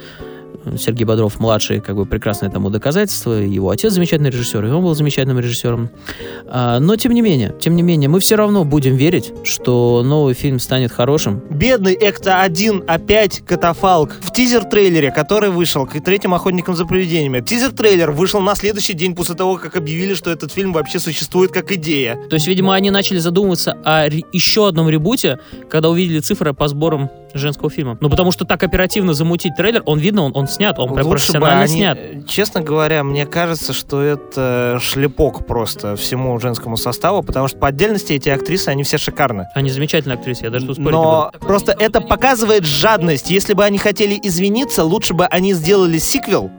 Сергей 0.79 1.05
Бодров 1.05 1.41
младший, 1.41 1.81
как 1.81 1.97
бы 1.97 2.07
прекрасное 2.07 2.51
тому 2.51 2.69
доказательство. 2.71 3.33
Его 3.33 3.71
отец 3.71 3.95
замечательный 3.95 4.31
режиссер, 4.31 4.65
и 4.65 4.71
он 4.71 4.83
был 4.83 4.95
замечательным 4.95 5.39
режиссером. 5.41 5.89
А, 6.47 6.79
Но 6.79 6.97
тем 6.97 7.13
не 7.13 7.23
менее, 7.23 7.55
тем 7.59 7.75
не 7.75 7.83
менее, 7.83 8.11
мы 8.11 8.21
все 8.21 8.37
равно 8.37 8.65
будем 8.65 8.95
верить, 8.97 9.33
что 9.43 10.03
новый 10.05 10.35
фильм 10.35 10.61
станет 10.61 10.93
хорошим. 10.93 11.43
Бедный 11.51 11.95
Экта-1 11.95 12.85
опять 12.87 13.41
катафалк. 13.41 14.19
В 14.21 14.31
тизер-трейлере, 14.33 15.11
который 15.11 15.51
вышел 15.51 15.87
к 15.87 15.99
третьим 16.01 16.35
охотникам 16.35 16.77
за 16.77 16.85
привидениями. 16.85 17.41
Тизер-трейлер 17.41 18.11
вышел 18.11 18.41
на 18.41 18.55
следующий 18.55 18.93
день 18.93 19.15
после 19.15 19.35
того, 19.35 19.57
как 19.57 19.77
объявили, 19.77 20.15
что 20.15 20.31
этот 20.31 20.53
фильм 20.53 20.75
вообще 20.75 20.99
существует 20.99 21.51
как 21.51 21.73
идея. 21.73 22.19
То 22.29 22.35
есть, 22.35 22.47
видимо, 22.47 22.75
они 22.75 22.91
начали 22.91 23.19
задумываться 23.19 23.79
о 23.85 24.09
еще 24.33 24.69
одном 24.69 24.91
ребуте, 24.91 25.39
когда 25.71 25.89
увидели 25.89 26.21
цифры 26.21 26.53
по 26.53 26.69
сборам 26.69 27.11
женского 27.35 27.71
фильма. 27.71 27.99
Ну, 28.01 28.11
потому 28.11 28.33
что 28.33 28.45
так 28.45 28.63
оперативно 28.63 29.15
замутить 29.15 29.55
трейлер, 29.57 29.83
он 29.87 29.99
видно, 29.99 30.23
он, 30.23 30.33
он 30.35 30.49
снят, 30.49 30.79
он 30.79 30.93
прям 30.95 31.07
Лучше 31.07 31.33
бы 31.33 31.39
профессионально 31.41 31.63
они- 31.63 31.75
снят. 31.75 32.27
Честно 32.29 32.61
говоря, 32.61 33.03
мне 33.05 33.27
кажется, 33.27 33.73
что 33.73 34.03
это 34.03 34.79
шлепок 34.81 35.47
просто 35.47 35.97
всему 35.97 36.39
женскому 36.39 36.77
составу, 36.77 37.23
потому 37.23 37.49
что 37.49 37.59
по 37.59 37.69
отдельности 37.69 38.13
эти 38.13 38.29
актрисы, 38.29 38.69
они 38.69 38.83
все 38.83 38.99
шикарны. 38.99 39.47
Они 39.55 39.71
замечательные 39.71 40.17
актрисы, 40.17 40.45
я 40.45 40.51
даже 40.51 40.67
тут 40.67 40.77
спорить 40.77 40.91
не 40.91 41.03
Но 41.03 41.31
буду. 41.33 41.47
просто 41.47 41.73
это 41.79 42.01
показывает 42.01 42.65
жадность. 42.65 43.31
Если 43.31 43.55
бы 43.55 43.65
они 43.65 43.79
хотели 43.79 44.19
извиниться, 44.23 44.85
лучше 44.85 45.15
бы 45.15 45.27
они 45.27 45.53
сделали 45.55 45.99
сиквел, 45.99 46.51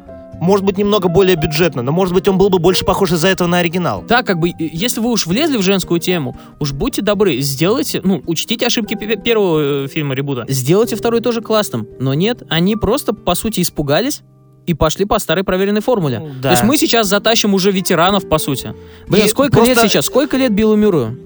может 0.43 0.65
быть, 0.65 0.77
немного 0.77 1.07
более 1.07 1.35
бюджетно, 1.35 1.81
но, 1.81 1.91
может 1.91 2.13
быть, 2.13 2.27
он 2.27 2.37
был 2.37 2.49
бы 2.49 2.59
больше 2.59 2.85
похож 2.85 3.11
из-за 3.11 3.29
этого 3.29 3.47
на 3.47 3.59
оригинал. 3.59 4.03
Да, 4.07 4.21
как 4.23 4.39
бы, 4.39 4.51
если 4.59 4.99
вы 4.99 5.09
уж 5.11 5.25
влезли 5.25 5.57
в 5.57 5.61
женскую 5.61 5.99
тему, 5.99 6.37
уж 6.59 6.71
будьте 6.73 7.01
добры, 7.01 7.39
сделайте, 7.39 8.01
ну, 8.03 8.21
учтите 8.27 8.67
ошибки 8.67 8.95
пе- 8.95 9.15
первого 9.15 9.85
э, 9.85 9.87
фильма 9.87 10.13
ребута. 10.15 10.45
Сделайте 10.47 10.95
второй 10.95 11.21
тоже 11.21 11.41
классным. 11.41 11.87
Но 11.99 12.13
нет, 12.13 12.43
они 12.49 12.75
просто, 12.75 13.13
по 13.13 13.35
сути, 13.35 13.61
испугались 13.61 14.21
и 14.65 14.73
пошли 14.73 15.05
по 15.05 15.19
старой 15.19 15.43
проверенной 15.43 15.81
формуле. 15.81 16.21
Да. 16.41 16.49
То 16.49 16.51
есть 16.51 16.63
мы 16.63 16.77
сейчас 16.77 17.07
затащим 17.07 17.53
уже 17.53 17.71
ветеранов, 17.71 18.29
по 18.29 18.37
сути. 18.37 18.73
Блин, 19.07 19.25
И 19.25 19.29
сколько 19.29 19.59
лет 19.61 19.73
просто- 19.75 19.89
сейчас? 19.89 20.05
Сколько 20.05 20.37
лет 20.37 20.53
Биллу 20.53 20.75
Мюррею? 20.75 21.17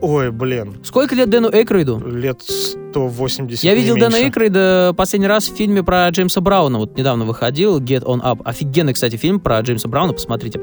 Ой, 0.00 0.32
блин, 0.32 0.76
Сколько 0.82 1.14
лет 1.14 1.30
Дэну 1.30 1.48
Эйкрейду? 1.52 2.02
лет 2.04 2.40
180 2.92 3.64
Я 3.64 3.74
не 3.74 3.80
видел 3.80 3.96
Дэна. 3.96 4.16
Эйкрейда 4.16 4.92
последний 4.96 5.26
раз 5.26 5.48
в 5.48 5.56
фильме 5.56 5.82
про 5.82 6.08
Джеймса 6.10 6.40
Брауна. 6.42 6.78
Вот 6.78 6.96
недавно 6.96 7.24
выходил 7.24 7.80
Get 7.80 8.02
On 8.04 8.20
Up. 8.22 8.42
Офигенный, 8.44 8.92
кстати, 8.92 9.16
фильм 9.16 9.40
про 9.40 9.60
Джеймса 9.60 9.88
Брауна, 9.88 10.12
посмотрите. 10.12 10.60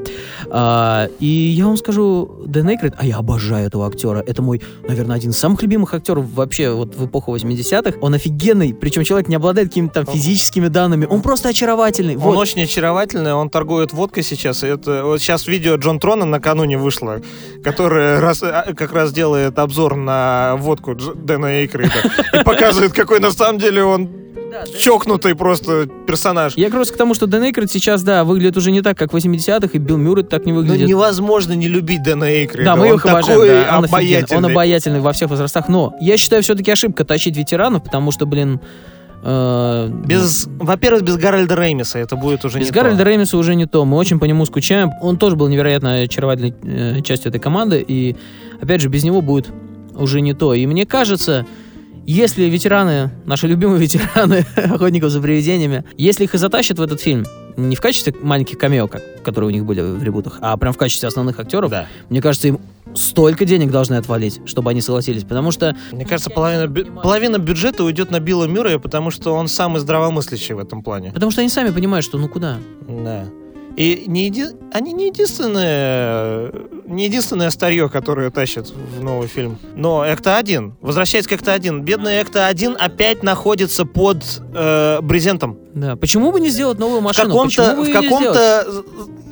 А, 0.48 1.08
и 1.18 1.26
я 1.26 1.66
вам 1.66 1.76
скажу, 1.76 2.30
Дэн 2.46 2.70
Эйкрейд, 2.70 2.94
а 2.96 3.04
я 3.04 3.16
обожаю 3.16 3.66
этого 3.66 3.86
актера. 3.86 4.22
Это 4.26 4.42
мой, 4.42 4.62
наверное, 4.86 5.16
один 5.16 5.30
из 5.30 5.38
самых 5.38 5.62
любимых 5.62 5.92
актеров 5.92 6.26
вообще 6.32 6.70
вот 6.70 6.94
в 6.94 7.06
эпоху 7.06 7.34
80-х. 7.34 7.98
Он 8.00 8.14
офигенный, 8.14 8.74
причем 8.74 9.02
человек 9.02 9.28
не 9.28 9.34
обладает 9.34 9.68
какими-то 9.68 10.04
там 10.04 10.06
физическими 10.14 10.68
данными. 10.68 11.06
Он 11.10 11.22
просто 11.22 11.48
очаровательный. 11.48 12.14
Он 12.14 12.22
Вот. 12.22 12.38
очень 12.38 12.62
очаровательный, 12.62 13.32
он 13.34 13.50
торгует 13.50 13.92
водкой 13.92 14.22
сейчас. 14.22 14.62
Это 14.62 15.02
вот 15.04 15.20
сейчас 15.20 15.48
видео 15.48 15.74
JonTron 15.76 15.98
'а 15.98 16.24
накануне 16.26 16.78
вышло, 16.78 17.20
которое 17.64 18.20
раз, 18.20 18.42
а, 18.42 18.72
как 18.76 18.92
раз 18.92 19.12
делает 19.12 19.58
обзор 19.58 19.96
на 19.96 20.54
водку 20.58 20.94
Дэна 20.94 21.62
Эйкрейда 21.62 21.90
и 22.32 22.44
показывает, 22.44 22.92
какой 22.92 23.20
на 23.20 23.30
самом 23.30 23.58
деле 23.58 23.82
он 23.84 24.08
чокнутый 24.80 25.34
просто 25.36 25.86
персонаж. 26.06 26.54
Я 26.56 26.70
просто 26.70 26.94
к 26.94 26.96
тому, 26.96 27.14
что 27.14 27.26
Дэн 27.26 27.44
Эйкрейд 27.44 27.70
сейчас, 27.70 28.02
да, 28.02 28.24
выглядит 28.24 28.56
уже 28.56 28.72
не 28.72 28.82
так, 28.82 28.98
как 28.98 29.12
в 29.12 29.16
80-х, 29.16 29.68
и 29.72 29.78
Билл 29.78 29.96
Мюррей 29.96 30.24
так 30.24 30.44
не 30.44 30.52
Ну, 30.52 30.58
выглядит. 30.58 30.88
невозможно 30.88 31.52
не 31.52 31.68
любить 31.68 32.02
Дэна 32.02 32.24
Эйкрейда. 32.24 32.64
Да, 32.72 32.76
мы 32.76 32.88
их 32.88 33.06
обожаем, 33.06 33.40
да, 33.40 33.78
он, 33.78 33.84
офигенный. 33.84 33.86
обаятельный. 33.88 34.38
он 34.38 34.44
обаятельный 34.46 35.00
во 35.00 35.12
всех 35.12 35.30
возрастах, 35.30 35.68
но 35.68 35.94
я 36.00 36.16
считаю 36.16 36.42
все-таки 36.42 36.70
ошибка 36.70 37.04
тащить 37.04 37.36
ветеранов, 37.36 37.84
потому 37.84 38.10
что, 38.10 38.26
блин, 38.26 38.60
э, 39.22 39.88
Без, 40.06 40.46
во-первых, 40.58 41.02
без 41.02 41.16
Гарольда 41.16 41.54
Реймиса 41.54 41.98
это 42.00 42.16
будет 42.16 42.44
уже 42.44 42.58
без 42.58 42.66
не 42.66 42.72
Гарольда 42.72 43.04
то. 43.04 43.08
Реймиса 43.08 43.36
уже 43.36 43.54
не 43.54 43.66
то. 43.66 43.84
Мы 43.84 43.96
очень 43.98 44.18
по 44.18 44.24
нему 44.24 44.44
скучаем. 44.46 44.90
Он 45.00 45.16
тоже 45.16 45.36
был 45.36 45.46
невероятно 45.48 46.00
очаровательной 46.00 46.54
э, 46.62 47.00
частью 47.02 47.28
этой 47.28 47.38
команды, 47.40 47.84
и 47.86 48.16
опять 48.60 48.80
же 48.80 48.88
без 48.88 49.04
него 49.04 49.20
будет 49.20 49.48
уже 49.94 50.20
не 50.22 50.34
то. 50.34 50.54
И 50.54 50.66
мне 50.66 50.86
кажется, 50.86 51.46
если 52.12 52.44
ветераны, 52.44 53.10
наши 53.26 53.46
любимые 53.46 53.80
ветераны 53.80 54.44
охотников 54.56 55.10
за 55.10 55.20
привидениями, 55.20 55.84
если 55.96 56.24
их 56.24 56.34
и 56.34 56.38
затащат 56.38 56.78
в 56.78 56.82
этот 56.82 57.00
фильм, 57.00 57.24
не 57.56 57.76
в 57.76 57.80
качестве 57.80 58.14
маленьких 58.22 58.58
камео, 58.58 58.88
как, 58.88 59.02
которые 59.22 59.48
у 59.48 59.52
них 59.52 59.64
были 59.64 59.80
в 59.80 60.02
ребутах, 60.02 60.38
а 60.40 60.56
прям 60.56 60.72
в 60.72 60.78
качестве 60.78 61.08
основных 61.08 61.38
актеров, 61.38 61.70
Да. 61.70 61.86
мне 62.08 62.22
кажется, 62.22 62.48
им 62.48 62.60
столько 62.94 63.44
денег 63.44 63.70
должны 63.70 63.94
отвалить, 63.94 64.40
чтобы 64.46 64.70
они 64.70 64.80
согласились. 64.80 65.22
Потому 65.24 65.50
что 65.52 65.76
Мне 65.92 66.04
кажется, 66.04 66.30
половина, 66.30 66.64
бю- 66.66 67.00
половина 67.02 67.38
бюджета 67.38 67.84
уйдет 67.84 68.10
на 68.10 68.18
Билла 68.18 68.46
Мюррея, 68.46 68.78
потому 68.78 69.10
что 69.12 69.34
он 69.34 69.46
самый 69.46 69.78
здравомыслящий 69.80 70.54
в 70.54 70.58
этом 70.58 70.82
плане. 70.82 71.12
Потому 71.12 71.30
что 71.30 71.40
они 71.40 71.50
сами 71.50 71.70
понимают, 71.70 72.04
что 72.04 72.18
ну 72.18 72.28
куда. 72.28 72.58
Да. 72.88 73.26
И 73.76 74.04
не 74.06 74.28
еди- 74.28 74.56
они 74.72 74.92
не 74.92 75.06
единственное, 75.08 76.52
не 76.86 77.04
единственное 77.06 77.50
старье, 77.50 77.88
которое 77.88 78.30
тащат 78.30 78.68
в 78.68 79.02
новый 79.02 79.28
фильм. 79.28 79.58
Но 79.74 80.04
Экта-1, 80.04 80.72
возвращаясь 80.80 81.26
к 81.26 81.32
Экта-1, 81.32 81.80
бедный 81.80 82.20
Экта-1 82.20 82.76
опять 82.76 83.22
находится 83.22 83.84
под 83.84 84.24
э, 84.54 85.00
брезентом. 85.02 85.58
Да. 85.74 85.96
Почему 85.96 86.32
бы 86.32 86.40
не 86.40 86.50
сделать 86.50 86.78
новую 86.78 87.00
В 87.00 87.04
машину? 87.04 87.28
Почему 87.44 87.66
каком-то, 87.66 87.84
в 87.84 87.92
каком-то 87.92 88.66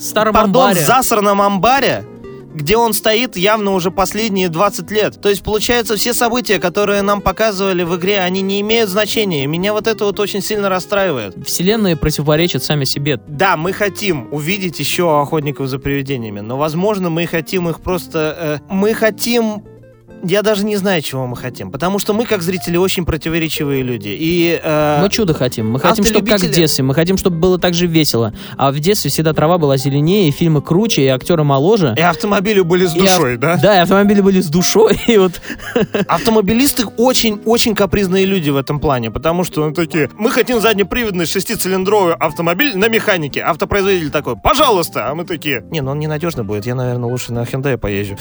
старом 0.01 0.35
пардон, 0.35 0.69
амбаре. 0.69 0.87
засранном 0.87 1.43
амбаре, 1.43 2.05
где 2.59 2.77
он 2.77 2.93
стоит 2.93 3.37
явно 3.37 3.73
уже 3.73 3.91
последние 3.91 4.49
20 4.49 4.91
лет. 4.91 5.21
То 5.21 5.29
есть, 5.29 5.43
получается, 5.43 5.97
все 5.97 6.13
события, 6.13 6.59
которые 6.59 7.03
нам 7.03 7.21
показывали 7.21 7.85
в 7.85 7.97
игре, 7.97 8.21
они 8.21 8.43
не 8.43 8.61
имеют 8.61 8.91
значения. 8.91 9.47
Меня 9.47 9.73
вот 9.73 9.87
это 9.87 10.05
вот 10.05 10.19
очень 10.21 10.43
сильно 10.43 10.69
расстраивает. 10.69 11.37
Вселенные 11.47 11.97
противоречат 11.97 12.65
сами 12.65 12.85
себе. 12.85 13.21
Да, 13.27 13.57
мы 13.57 13.73
хотим 13.73 14.29
увидеть 14.33 14.79
еще 14.81 15.21
охотников 15.21 15.69
за 15.69 15.79
привидениями, 15.79 16.41
но, 16.41 16.59
возможно, 16.59 17.11
мы 17.11 17.27
хотим 17.27 17.69
их 17.69 17.81
просто... 17.81 18.61
Э, 18.69 18.75
мы 18.75 18.93
хотим 18.93 19.63
я 20.23 20.43
даже 20.43 20.65
не 20.65 20.77
знаю, 20.77 21.03
чего 21.03 21.27
мы 21.27 21.37
хотим. 21.37 21.71
Потому 21.71 21.99
что 21.99 22.15
мы, 22.15 22.27
как 22.27 22.43
зрители, 22.43 22.77
очень 22.77 23.05
противоречивые 23.05 23.83
люди. 23.83 24.09
И, 24.09 24.61
э, 24.63 24.99
мы 25.03 25.09
чудо 25.11 25.35
хотим. 25.35 25.71
Мы 25.71 25.81
хотим, 25.81 26.05
чтобы 26.05 26.27
как 26.27 26.41
в 26.41 26.51
детстве. 26.51 26.85
Мы 26.85 26.95
хотим, 26.95 27.17
чтобы 27.17 27.37
было 27.37 27.59
так 27.59 27.75
же 27.75 27.87
весело. 27.87 28.33
А 28.57 28.71
в 28.71 28.79
детстве 28.81 29.11
всегда 29.11 29.33
трава 29.33 29.59
была 29.59 29.77
зеленее, 29.77 30.29
и 30.29 30.31
фильмы 30.31 30.63
круче, 30.63 31.03
и 31.03 31.07
актеры 31.07 31.45
моложе. 31.45 31.95
И 31.97 32.01
автомобили 32.01 32.61
были 32.61 32.87
с 32.87 32.93
душой, 32.93 33.35
и, 33.35 33.37
да? 33.37 33.57
Да, 33.57 33.77
и 33.77 33.79
автомобили 33.79 34.21
были 34.21 34.41
с 34.41 34.47
душой. 34.47 34.99
И 35.07 35.17
вот... 35.17 35.41
Автомобилисты 36.07 36.85
очень-очень 36.85 37.75
капризные 37.75 38.25
люди 38.25 38.51
в 38.51 38.57
этом 38.57 38.81
плане, 38.81 39.11
потому 39.11 39.45
что 39.45 39.65
они 39.65 39.75
такие, 39.75 40.11
мы 40.15 40.31
хотим 40.31 40.61
заднеприводный 40.61 41.27
шестицилиндровый 41.27 42.15
автомобиль 42.15 42.77
на 42.77 42.89
механике. 42.89 43.41
Автопроизводитель 43.41 44.11
такой, 44.11 44.37
пожалуйста. 44.37 45.11
А 45.11 45.15
мы 45.15 45.25
такие, 45.25 45.65
не, 45.71 45.81
ну 45.81 45.93
он 45.93 45.99
ненадежно 45.99 46.45
будет, 46.45 46.67
я, 46.67 46.75
наверное, 46.75 47.09
лучше 47.09 47.33
на 47.33 47.45
Hyundai 47.45 47.77
поезжу. 47.77 48.17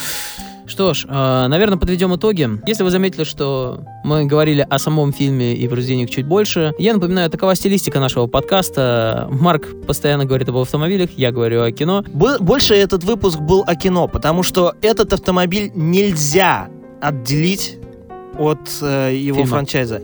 Что 0.68 0.94
ж, 0.94 1.06
э, 1.08 1.48
наверное, 1.48 1.78
подведем 1.78 2.14
итоги. 2.16 2.50
Если 2.68 2.84
вы 2.84 2.92
заметили, 2.92 3.24
что 3.24 3.86
мы 4.04 4.26
говорили 4.26 4.68
о 4.70 4.80
самом 4.80 5.14
фильме 5.14 5.54
и 5.56 5.68
произведениях 5.68 6.10
чуть 6.10 6.26
больше, 6.26 6.74
я 6.78 6.94
напоминаю, 6.94 7.30
такова 7.30 7.56
стилистика 7.56 8.00
нашего 8.00 8.28
подкаста. 8.28 9.28
Марк 9.32 9.68
постоянно 9.88 10.26
говорит 10.26 10.50
об 10.50 10.58
автомобилях, 10.58 11.10
я 11.16 11.32
говорю 11.32 11.64
о 11.64 11.72
кино. 11.72 12.04
Больше 12.14 12.76
этот 12.76 13.06
выпуск 13.06 13.40
был 13.40 13.64
о 13.66 13.76
кино, 13.76 14.08
потому 14.08 14.44
что 14.44 14.76
этот 14.82 15.14
автомобиль 15.14 15.72
нельзя 15.74 16.70
отделить 17.02 17.78
от 18.38 18.70
э, 18.82 19.16
его 19.16 19.38
Фильма. 19.38 19.50
франчайза 19.50 20.02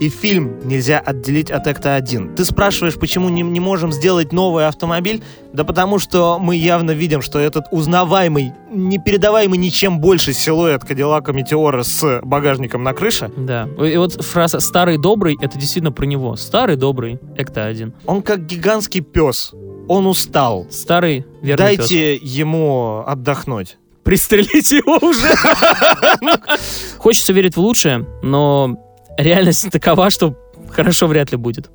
и 0.00 0.08
фильм 0.08 0.60
нельзя 0.64 0.98
отделить 0.98 1.50
от 1.50 1.66
Акта 1.66 1.94
1. 1.94 2.34
Ты 2.34 2.44
спрашиваешь, 2.44 2.94
почему 2.94 3.28
не, 3.28 3.42
не 3.42 3.60
можем 3.60 3.92
сделать 3.92 4.32
новый 4.32 4.66
автомобиль? 4.66 5.22
Да 5.52 5.64
потому 5.64 5.98
что 5.98 6.38
мы 6.38 6.56
явно 6.56 6.90
видим, 6.90 7.22
что 7.22 7.38
этот 7.38 7.66
узнаваемый, 7.70 8.52
непередаваемый 8.70 9.58
ничем 9.58 10.00
больше 10.00 10.32
силуэт 10.32 10.84
Кадиллака 10.84 11.32
Метеора 11.32 11.82
с 11.82 12.20
багажником 12.22 12.82
на 12.82 12.92
крыше. 12.92 13.30
Да. 13.36 13.68
И 13.82 13.96
вот 13.96 14.12
фраза 14.22 14.60
«старый 14.60 14.98
добрый»— 14.98 15.36
это 15.40 15.58
действительно 15.58 15.92
про 15.92 16.04
него. 16.04 16.36
Старый 16.36 16.76
добрый 16.76 17.18
Экта 17.36 17.64
1. 17.64 17.94
Он 18.04 18.22
как 18.22 18.44
гигантский 18.46 19.00
пес. 19.00 19.52
Он 19.88 20.06
устал. 20.06 20.66
Старый 20.70 21.24
верный 21.42 21.76
Дайте 21.76 22.18
пес. 22.18 22.30
ему 22.30 23.02
отдохнуть 23.06 23.78
пристрелите 24.06 24.76
его 24.76 24.98
уже. 25.02 25.26
Хочется 26.98 27.32
верить 27.32 27.56
в 27.56 27.60
лучшее, 27.60 28.06
но 28.22 28.85
реальность 29.16 29.70
такова, 29.70 30.10
что 30.10 30.36
хорошо 30.70 31.06
вряд 31.06 31.32
ли 31.32 31.36
будет. 31.36 31.70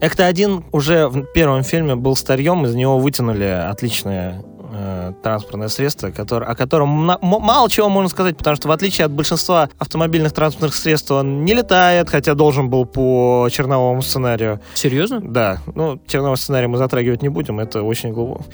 Экта-1 0.00 0.64
уже 0.72 1.08
в 1.08 1.24
первом 1.32 1.62
фильме 1.62 1.94
был 1.94 2.16
старьем, 2.16 2.64
из 2.64 2.74
него 2.74 2.98
вытянули 2.98 3.44
отличное 3.44 4.42
э, 4.72 5.12
транспортное 5.22 5.68
средство, 5.68 6.10
который, 6.10 6.48
о 6.48 6.56
котором 6.56 6.88
мало 6.88 7.70
чего 7.70 7.88
можно 7.88 8.08
сказать, 8.08 8.36
потому 8.36 8.56
что 8.56 8.66
в 8.66 8.72
отличие 8.72 9.04
от 9.04 9.12
большинства 9.12 9.68
автомобильных 9.78 10.32
транспортных 10.32 10.74
средств 10.74 11.12
он 11.12 11.44
не 11.44 11.54
летает, 11.54 12.10
хотя 12.10 12.34
должен 12.34 12.68
был 12.68 12.84
по 12.84 13.48
черновому 13.52 14.02
сценарию. 14.02 14.60
Серьезно? 14.74 15.20
Да. 15.20 15.58
Ну, 15.72 16.00
черновой 16.08 16.36
сценарий 16.36 16.66
мы 16.66 16.78
затрагивать 16.78 17.22
не 17.22 17.28
будем, 17.28 17.60
это 17.60 17.82
очень 17.82 18.12
глубоко. 18.12 18.44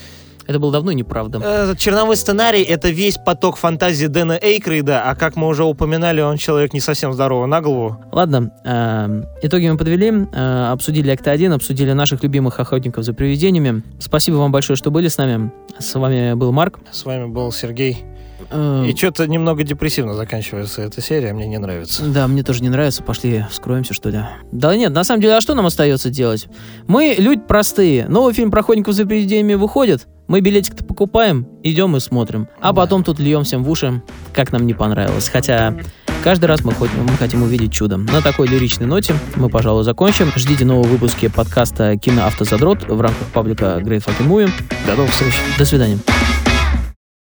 Это 0.49 0.59
было 0.59 0.73
давно 0.73 0.93
неправда. 0.93 1.41
Э, 1.45 1.75
черновой 1.77 2.17
сценарий— 2.17 2.63
это 2.65 2.89
весь 2.89 3.19
поток 3.19 3.59
фантазии 3.59 4.07
Дэна 4.07 4.33
Эйкрейда, 4.41 5.03
а 5.05 5.15
как 5.15 5.37
мы 5.37 5.47
уже 5.47 5.63
упоминали, 5.63 6.23
он 6.23 6.39
человек 6.39 6.73
не 6.73 6.81
совсем 6.81 7.13
здоровый 7.13 7.47
на 7.49 7.61
голову. 7.61 7.99
Ладно, 8.11 8.51
э, 8.65 9.25
итоги 9.43 9.69
мы 9.69 9.77
подвели, 9.77 10.11
э, 10.33 10.69
обсудили 10.73 11.11
Акт 11.11 11.29
1, 11.29 11.53
обсудили 11.53 11.93
наших 11.93 12.23
любимых 12.23 12.59
охотников 12.61 13.05
за 13.05 13.13
привидениями. 13.13 13.83
Спасибо 14.01 14.37
вам 14.37 14.51
большое, 14.51 14.79
что 14.79 14.91
были 14.91 15.09
с 15.09 15.19
нами. 15.19 15.53
С 15.79 15.95
вами 15.95 16.33
был 16.33 16.51
Марк. 16.51 16.79
С 16.91 17.05
вами 17.05 17.27
был 17.27 17.53
Сергей. 17.53 18.05
Э, 18.51 18.87
И 18.89 18.97
что-то 18.97 19.27
немного 19.27 19.65
депрессивно 19.65 20.15
заканчивается 20.15 20.81
эта 20.81 21.03
серия, 21.03 21.35
мне 21.35 21.47
не 21.47 21.59
нравится. 21.59 22.07
Да, 22.07 22.27
мне 22.27 22.43
тоже 22.43 22.63
не 22.63 22.71
нравится. 22.71 23.03
Пошли 23.03 23.45
вскроемся, 23.51 23.93
что 23.93 24.09
ли. 24.09 24.21
Да 24.51 24.75
нет, 24.75 24.93
на 24.95 25.05
самом 25.05 25.21
деле, 25.21 25.35
а 25.37 25.43
что 25.43 25.53
нам 25.55 25.67
остается 25.67 26.09
делать? 26.09 26.47
Мы 26.87 27.17
люди 27.19 27.43
простые. 27.47 28.07
Новый 28.09 28.33
фильм 28.33 28.51
про 28.51 28.61
охотников 28.61 28.95
за 28.95 29.05
привидениями 29.05 29.53
выходит. 29.53 30.07
Мы 30.29 30.43
билетик-то 30.43 30.85
покупаем, 30.85 31.49
идем 31.63 31.97
и 31.97 32.01
смотрим. 32.01 32.49
А 32.61 32.75
потом 32.75 33.03
тут 33.03 33.19
льем 33.19 33.45
всем 33.45 33.65
в 33.65 33.71
уши, 33.71 34.03
как 34.35 34.53
нам 34.53 34.67
не 34.67 34.75
понравилось. 34.75 35.31
Хотя 35.31 35.75
каждый 36.23 36.45
раз 36.45 36.63
мы, 36.65 36.73
хоть, 36.73 36.91
мы 36.95 37.17
хотим 37.17 37.43
увидеть 37.43 37.73
чудо. 37.73 37.97
На 37.97 38.21
такой 38.21 38.47
лиричной 38.47 38.87
ноте 38.87 39.15
мы, 39.37 39.49
пожалуй, 39.49 39.85
закончим. 39.85 40.31
Ждите 40.37 40.67
новые 40.67 40.87
выпуски 40.87 41.29
подкаста 41.29 41.97
«Киноавтозадрот» 41.97 42.91
в 42.91 43.01
рамках 43.01 43.27
паблика 43.29 43.81
Great 43.83 44.05
Fucking 44.05 44.29
Movie. 44.29 44.51
До 44.87 44.97
новых 44.97 45.13
встреч. 45.13 45.33
До 45.57 45.65
свидания. 45.65 45.99